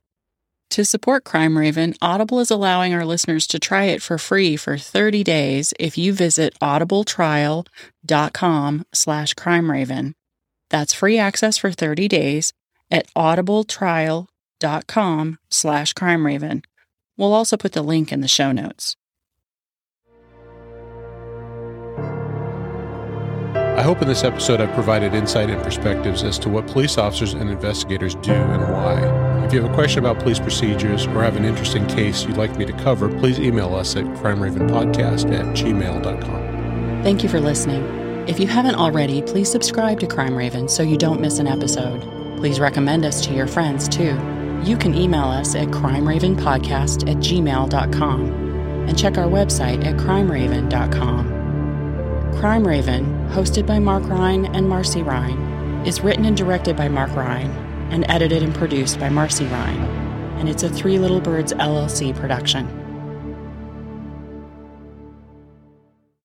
To 0.69 0.85
support 0.85 1.23
Crime 1.23 1.57
Raven, 1.57 1.95
Audible 2.03 2.39
is 2.39 2.51
allowing 2.51 2.93
our 2.93 3.03
listeners 3.03 3.47
to 3.47 3.57
try 3.57 3.85
it 3.85 4.03
for 4.03 4.19
free 4.19 4.55
for 4.55 4.77
30 4.77 5.23
days 5.23 5.73
if 5.79 5.97
you 5.97 6.13
visit 6.13 6.53
audibletrial.com 6.61 8.85
slash 8.93 9.33
crimeraven. 9.33 10.13
That's 10.69 10.93
free 10.93 11.17
access 11.17 11.57
for 11.57 11.71
30 11.71 12.07
days 12.07 12.53
at 12.91 13.11
audibletrial.com 13.15 15.39
slash 15.49 15.93
crimeraven. 15.95 16.63
We'll 17.17 17.33
also 17.33 17.57
put 17.57 17.71
the 17.71 17.81
link 17.81 18.11
in 18.11 18.21
the 18.21 18.27
show 18.27 18.51
notes. 18.51 18.95
I 23.79 23.81
hope 23.81 24.01
in 24.01 24.09
this 24.09 24.25
episode 24.25 24.59
I've 24.59 24.73
provided 24.73 25.13
insight 25.13 25.49
and 25.49 25.63
perspectives 25.63 26.21
as 26.23 26.37
to 26.39 26.49
what 26.49 26.67
police 26.67 26.97
officers 26.97 27.31
and 27.33 27.49
investigators 27.49 28.15
do 28.15 28.33
and 28.33 28.61
why. 28.73 29.45
If 29.45 29.53
you 29.53 29.61
have 29.61 29.71
a 29.71 29.73
question 29.73 29.99
about 29.99 30.19
police 30.19 30.37
procedures 30.37 31.07
or 31.07 31.23
have 31.23 31.37
an 31.37 31.45
interesting 31.45 31.87
case 31.87 32.25
you'd 32.25 32.35
like 32.35 32.57
me 32.57 32.65
to 32.65 32.73
cover, 32.73 33.07
please 33.07 33.39
email 33.39 33.73
us 33.73 33.95
at 33.95 34.03
crimeravenpodcast 34.03 35.33
at 35.33 35.45
gmail.com. 35.55 37.03
Thank 37.03 37.23
you 37.23 37.29
for 37.29 37.39
listening. 37.39 38.27
If 38.27 38.37
you 38.37 38.47
haven't 38.47 38.75
already, 38.75 39.21
please 39.21 39.49
subscribe 39.49 40.01
to 40.01 40.07
Crime 40.07 40.35
Raven 40.35 40.67
so 40.67 40.83
you 40.83 40.97
don't 40.97 41.21
miss 41.21 41.39
an 41.39 41.47
episode. 41.47 42.01
Please 42.35 42.59
recommend 42.59 43.05
us 43.05 43.25
to 43.27 43.33
your 43.33 43.47
friends 43.47 43.87
too. 43.87 44.19
You 44.61 44.75
can 44.75 44.93
email 44.93 45.23
us 45.23 45.55
at 45.55 45.69
crimeravenpodcast 45.69 47.09
at 47.09 47.15
gmail.com 47.19 48.25
and 48.89 48.99
check 48.99 49.17
our 49.17 49.29
website 49.29 49.85
at 49.85 49.95
crimeraven.com. 49.95 51.39
Crime 52.39 52.67
Raven, 52.67 53.18
hosted 53.29 53.67
by 53.67 53.77
Mark 53.77 54.03
Ryan 54.09 54.47
and 54.55 54.67
Marcy 54.67 55.03
Ryan, 55.03 55.85
is 55.85 56.01
written 56.01 56.25
and 56.25 56.35
directed 56.35 56.75
by 56.75 56.87
Mark 56.89 57.15
Ryan 57.15 57.51
and 57.91 58.03
edited 58.09 58.41
and 58.41 58.53
produced 58.53 58.99
by 58.99 59.09
Marcy 59.09 59.45
Ryan, 59.45 59.81
and 60.39 60.49
it's 60.49 60.63
a 60.63 60.69
Three 60.69 60.97
Little 60.97 61.21
Birds 61.21 61.53
LLC 61.53 62.15
production. 62.15 62.78